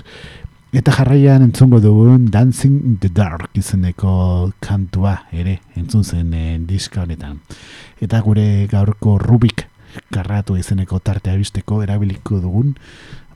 eta 0.73 0.93
jarraian 0.93 1.43
entzungo 1.47 1.81
dugun 1.81 2.29
Dancing 2.31 2.83
in 2.85 2.99
the 3.01 3.09
Dark 3.09 3.57
izeneko 3.57 4.53
kantua 4.61 5.15
ere 5.33 5.59
entzun 5.77 6.05
zen 6.05 6.35
e, 6.35 6.59
diska 6.61 7.03
honetan. 7.07 7.41
Eta 8.05 8.21
gure 8.23 8.67
gaurko 8.71 9.19
Rubik 9.19 9.67
karratu 10.13 10.57
izeneko 10.59 11.01
tartea 11.01 11.37
bisteko 11.39 11.83
erabiliko 11.85 12.41
dugun 12.43 12.75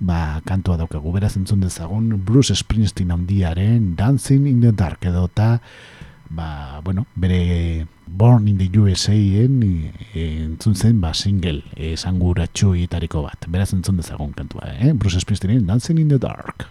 ba, 0.00 0.42
kantua 0.44 0.76
daukagu. 0.80 1.12
Beraz 1.14 1.36
entzun 1.38 1.62
dezagun 1.64 2.11
Bruce 2.24 2.57
Springsteen 2.59 3.12
handiaren 3.14 3.94
Dancing 3.96 4.46
in 4.50 4.61
the 4.61 4.72
Dark 4.72 5.05
edo 5.07 5.26
eta 5.30 5.59
ba, 6.30 6.80
bueno, 6.84 7.07
bere 7.14 7.86
Born 8.07 8.48
in 8.48 8.59
the 8.59 8.68
USA 8.78 9.14
en, 9.14 9.62
e, 10.12 10.26
entzun 10.42 10.74
zen 10.76 11.00
ba, 11.00 11.14
single 11.14 11.62
esanguratxu 11.76 12.74
etariko 12.82 13.22
bat. 13.24 13.48
Beraz 13.48 13.72
entzun 13.72 13.96
dezagun 14.03 14.34
kantua 14.36 14.74
eh? 14.74 14.92
Bruce 14.92 15.22
Springsteenen 15.22 15.66
Dancing 15.66 15.98
in 15.98 16.09
the 16.09 16.18
Dark 16.18 16.68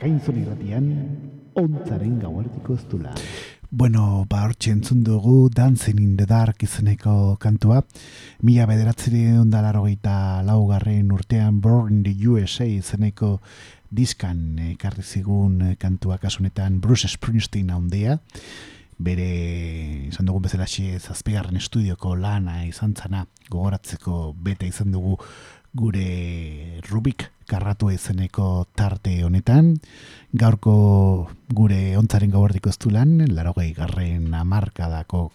Akainzon 0.00 0.38
irratian, 0.40 0.84
ontzaren 1.60 2.14
gauartiko 2.22 2.72
ez 2.72 2.84
dula. 2.88 3.10
Bueno, 3.68 4.24
ba 4.30 4.46
hortxe 4.46 4.70
entzun 4.72 5.02
dugu 5.04 5.50
Dancing 5.52 6.00
in 6.00 6.14
the 6.16 6.24
Dark 6.24 6.64
izeneko 6.64 7.36
kantua. 7.36 7.82
Mila 8.40 8.64
bederatzeri 8.70 9.26
ondalaro 9.42 9.84
geita 9.84 10.40
laugarren 10.48 11.12
urtean 11.12 11.60
Born 11.60 11.98
in 11.98 12.02
the 12.06 12.14
USA 12.30 12.64
izeneko 12.64 13.42
diskan 13.92 14.56
ekarri 14.70 15.04
zigun 15.04 15.76
kantua 15.76 16.16
kasunetan 16.16 16.80
Bruce 16.80 17.12
Springsteen 17.12 17.68
handea. 17.68 18.16
Bere, 18.96 19.28
izan 20.08 20.32
dugun 20.32 20.48
bezala 20.48 20.64
xe, 20.64 20.96
zazpigarren 20.96 21.60
estudioko 21.60 22.16
lana 22.16 22.62
izan 22.64 22.96
zana 22.96 23.26
gogoratzeko 23.52 24.30
bete 24.48 24.72
izan 24.72 24.96
dugu 24.96 25.18
gure 25.74 26.80
Rubik 26.88 27.30
karratu 27.50 27.90
izeneko 27.90 28.66
tarte 28.74 29.22
honetan. 29.24 29.74
Gaurko 30.32 31.30
gure 31.54 31.96
ontzaren 31.98 32.30
gauardiko 32.30 32.70
ez 32.70 32.78
du 32.78 32.90
lan, 32.94 33.18
larogei 33.28 33.72
garren 33.74 34.32
amarkadako 34.34 35.30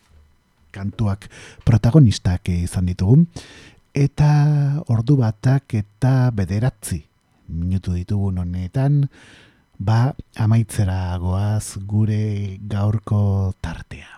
kantuak 0.76 1.30
protagonistak 1.64 2.52
izan 2.52 2.92
ditugu. 2.92 3.24
Eta 3.96 4.84
ordu 4.92 5.16
batak 5.22 5.78
eta 5.80 6.32
bederatzi 6.36 7.06
minutu 7.48 7.94
ditugun 7.94 8.42
honetan, 8.42 9.06
ba 9.80 10.16
amaitzera 10.36 11.18
goaz 11.22 11.78
gure 11.88 12.58
gaurko 12.68 13.54
tartea. 13.62 14.15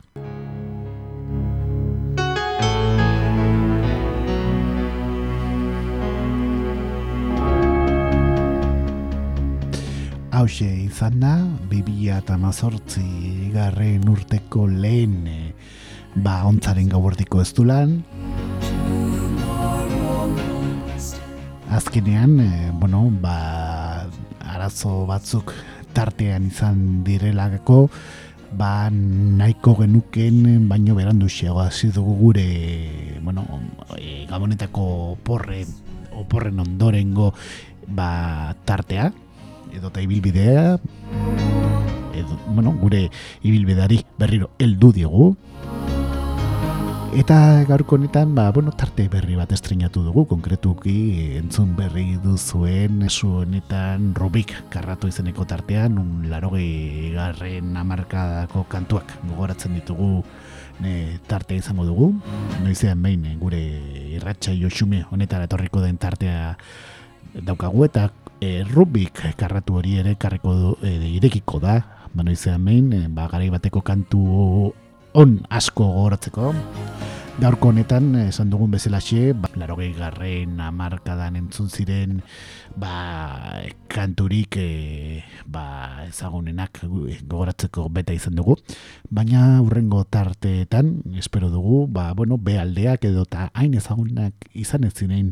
Hauxe 10.37 10.67
izan 10.69 11.15
da, 11.17 11.31
bibia 11.65 12.19
eta 12.21 12.35
mazortzi 12.37 13.49
garren 13.55 14.03
urteko 14.05 14.67
lehen 14.69 15.25
eh, 15.25 15.47
ba 16.13 16.43
ontzaren 16.45 16.91
gauardiko 16.91 17.41
ez 17.41 17.49
du 17.57 17.65
lan. 17.65 17.95
Azkenean, 21.73 22.37
eh, 22.45 22.69
bueno, 22.69 23.07
ba, 23.25 24.05
arazo 24.53 25.07
batzuk 25.09 25.55
tartean 25.97 26.51
izan 26.53 27.01
direlako, 27.07 27.87
ba, 28.53 28.91
nahiko 28.93 29.73
genuken 29.81 30.67
baino 30.69 31.01
berandu 31.01 31.33
xeago 31.33 31.65
hasi 31.65 31.89
dugu 31.89 32.13
gure, 32.21 32.49
bueno, 33.25 33.49
e, 33.97 34.27
gabonetako 34.29 35.17
porre, 35.25 35.63
oporren 36.13 36.61
ondorengo 36.61 37.33
ba, 37.89 38.53
tartea, 38.69 39.15
edo 39.77 39.91
eta 39.93 40.01
ibilbidea, 40.01 40.77
edo, 42.17 42.39
bueno, 42.49 42.73
gure 42.81 43.07
ibilbideari 43.45 44.03
berriro 44.17 44.51
heldu 44.59 44.91
diogu, 44.91 45.35
Eta 47.17 47.63
gaurko 47.65 47.95
honetan, 47.95 48.35
ba, 48.35 48.51
bueno, 48.51 48.69
tarte 48.75 49.07
berri 49.09 49.33
bat 49.39 49.49
estrenatu 49.55 50.03
dugu, 50.05 50.25
konkretuki 50.29 51.37
entzun 51.39 51.71
berri 51.73 52.19
duzuen 52.21 52.99
esu 53.07 53.31
honetan 53.39 54.11
Rubik 54.13 54.51
karratu 54.69 55.07
izeneko 55.09 55.47
tartean, 55.49 55.97
un 55.97 56.27
larogei 56.29 57.09
garren 57.15 57.73
amarkadako 57.79 58.67
kantuak 58.69 59.15
gogoratzen 59.23 59.79
ditugu 59.79 60.21
ne, 60.83 61.17
tarte 61.25 61.57
izango 61.57 61.87
dugu. 61.87 62.11
Noizean 62.61 63.01
behin 63.01 63.25
eh, 63.25 63.35
gure 63.39 63.63
irratxa 64.19 64.53
joxume 64.53 65.05
honetara 65.09 65.47
etorriko 65.49 65.81
den 65.81 65.97
tartea 65.97 66.57
daukagu 67.33 67.87
eta 67.87 68.11
e, 68.41 68.63
Rubik 68.63 69.21
karratu 69.37 69.79
hori 69.79 69.97
ere 70.01 70.15
karreko 70.19 70.53
du, 70.53 70.73
e, 70.85 70.93
irekiko 71.17 71.59
da, 71.63 71.79
ba, 72.13 72.23
noizean 72.23 72.65
behin, 72.65 72.91
e, 72.93 73.07
ba, 73.07 73.27
garai 73.31 73.49
bateko 73.53 73.81
kantu 73.81 74.73
on 75.17 75.39
asko 75.49 75.87
gogoratzeko. 75.87 76.53
Gaurko 77.37 77.69
honetan, 77.69 78.15
esan 78.17 78.49
dugun 78.49 78.71
bezalaxe, 78.73 79.35
ba, 79.37 79.51
larogei 79.61 79.91
garren 79.93 80.55
amarkadan 80.57 81.35
entzun 81.37 81.67
ziren 81.69 82.23
ba, 82.73 83.61
kanturik 83.93 84.57
e, 84.57 85.21
ba, 85.45 86.07
ezagunenak 86.07 86.81
gogoratzeko 86.81 87.85
beta 87.93 88.15
izan 88.17 88.33
dugu. 88.41 88.55
Baina 89.13 89.61
hurrengo 89.61 90.01
tarteetan, 90.09 90.95
espero 91.21 91.51
dugu, 91.53 91.83
ba, 91.85 92.09
bueno, 92.17 92.39
bealdeak 92.41 93.05
edo 93.11 93.27
eta 93.29 93.51
hain 93.53 93.77
ezagunak 93.77 94.49
izan 94.57 94.89
ez 94.89 94.95
zinein 94.97 95.29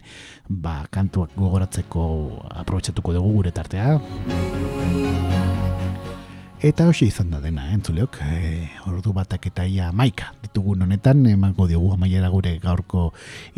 ba, 0.47 0.83
kantuak 0.93 1.33
gogoratzeko 1.33 2.05
aprobetxatuko 2.53 3.17
dugu 3.17 3.33
gure 3.39 3.55
tartea. 3.57 3.97
Eta 6.63 6.87
hoxe 6.87 7.05
izan 7.09 7.33
da 7.33 7.41
dena, 7.43 7.67
entzuleok, 7.75 8.15
e, 8.23 8.69
ordu 8.87 9.11
batak 9.13 9.49
eta 9.51 9.65
ia 9.67 9.89
maika 9.91 10.31
ditugun 10.41 10.85
honetan, 10.85 11.25
emango 11.27 11.67
diogu 11.67 11.91
amaiera 11.93 12.29
gure 12.31 12.55
gaurko 12.63 13.09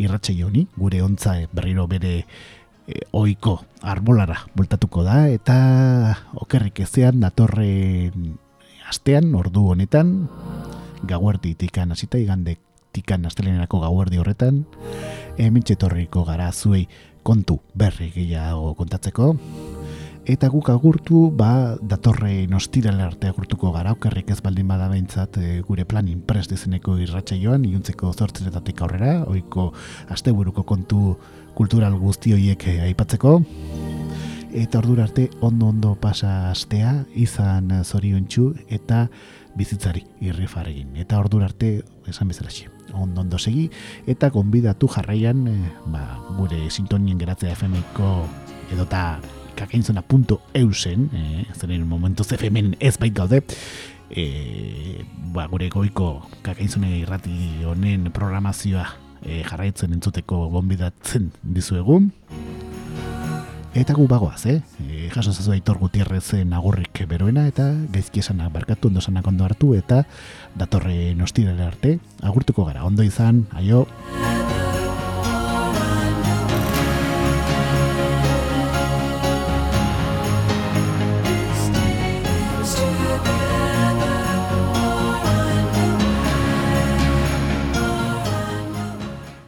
irratxe 0.02 0.34
joni, 0.34 0.66
gure 0.76 1.00
ontza 1.06 1.36
e, 1.38 1.46
berriro 1.52 1.86
bere 1.86 2.14
e, 2.18 3.00
oiko 3.12 3.60
arbolara 3.86 4.40
bultatuko 4.58 5.06
da, 5.06 5.28
eta 5.30 5.58
okerrik 6.42 6.82
ezean 6.82 7.22
datorren 7.22 8.34
astean, 8.90 9.30
ordu 9.38 9.68
honetan, 9.76 10.26
gauerdi 11.06 11.54
tikan 11.54 11.94
hasita 11.94 12.18
igande 12.18 12.58
tikan 12.90 13.24
astelenerako 13.30 13.84
gauerdi 13.86 14.18
horretan, 14.18 14.64
hemen 15.38 15.62
txetorriko 15.62 16.26
gara 16.26 16.50
zuei 16.52 16.88
kontu 17.22 17.60
berri 17.78 18.10
gehiago 18.10 18.74
kontatzeko. 18.74 19.36
Eta 20.28 20.50
guk 20.52 20.68
agurtu, 20.68 21.30
ba, 21.32 21.78
datorre 21.80 22.46
nostirale 22.52 23.00
arte 23.00 23.30
agurtuko 23.30 23.70
gara, 23.72 23.94
okerrik 23.96 24.28
ez 24.34 24.42
baldin 24.44 24.68
bada 24.68 24.90
behintzat 24.92 25.38
e, 25.40 25.52
gure 25.64 25.86
planin 25.88 26.20
prest 26.20 26.52
izeneko 26.52 26.98
irratsaioan 27.00 27.64
iluntzeko 27.64 28.10
zortzeretatik 28.12 28.82
aurrera, 28.84 29.22
oiko 29.24 29.70
asteburuko 30.12 30.66
kontu 30.68 31.16
kultural 31.56 31.96
guzti 31.96 32.34
horiek 32.36 32.68
eh, 32.68 32.76
aipatzeko. 32.90 33.38
Eta 34.52 34.82
ordura 34.82 35.08
arte 35.08 35.30
ondo 35.40 35.72
ondo 35.72 35.94
pasa 35.96 36.50
astea, 36.50 36.92
izan 37.16 37.72
eh, 37.72 37.80
zoriontsu 37.82 38.50
eta 38.68 39.06
bizitzari 39.56 40.04
irrifarregin. 40.28 40.92
Eta 41.00 41.24
ordura 41.24 41.48
arte, 41.48 41.78
esan 42.04 42.28
bezalaxe, 42.28 42.68
ondo 42.92 43.24
ondo 43.24 43.40
segi, 43.40 43.70
eta 44.06 44.28
gonbidatu 44.36 44.92
jarraian, 44.92 45.46
eh, 45.56 45.74
ba, 45.88 46.04
gure 46.36 46.68
sintonien 46.68 47.16
geratzea 47.16 47.56
FMiko 47.56 48.12
edota 48.76 49.04
kakainzona.eusen, 49.58 51.10
eh, 51.12 51.44
zeren 51.58 51.86
momentuz 51.88 52.30
FM-en 52.36 52.76
ez 52.80 52.96
bait 52.98 53.14
gaude, 53.14 53.42
e, 54.10 55.04
ba, 55.34 55.46
gure 55.50 55.68
goiko 55.72 56.28
kakainzone 56.46 56.90
irrati 57.02 57.64
honen 57.68 58.08
programazioa 58.14 58.86
e, 59.22 59.42
jarraitzen 59.44 59.92
entzuteko 59.96 60.46
gonbidatzen 60.54 61.32
dizuegu. 61.42 62.00
Eta 63.78 63.94
gu 63.94 64.08
bagoaz, 64.10 64.40
eh? 64.50 64.58
E, 64.82 65.10
jaso 65.12 65.32
zazu 65.34 65.52
aitor 65.54 65.78
gutierrezen 65.78 66.54
agurrik 66.56 67.04
beroena 67.10 67.46
eta 67.50 67.68
gaizki 67.92 68.24
esanak 68.24 68.50
barkatu 68.54 68.88
ondo 68.88 69.04
esanak 69.04 69.28
ondo 69.28 69.46
hartu 69.46 69.74
eta 69.78 70.02
datorre 70.58 71.14
nostirale 71.14 71.66
arte 71.66 71.98
agurtuko 72.22 72.66
gara, 72.70 72.84
ondo 72.88 73.06
izan, 73.06 73.46
aio! 73.52 73.86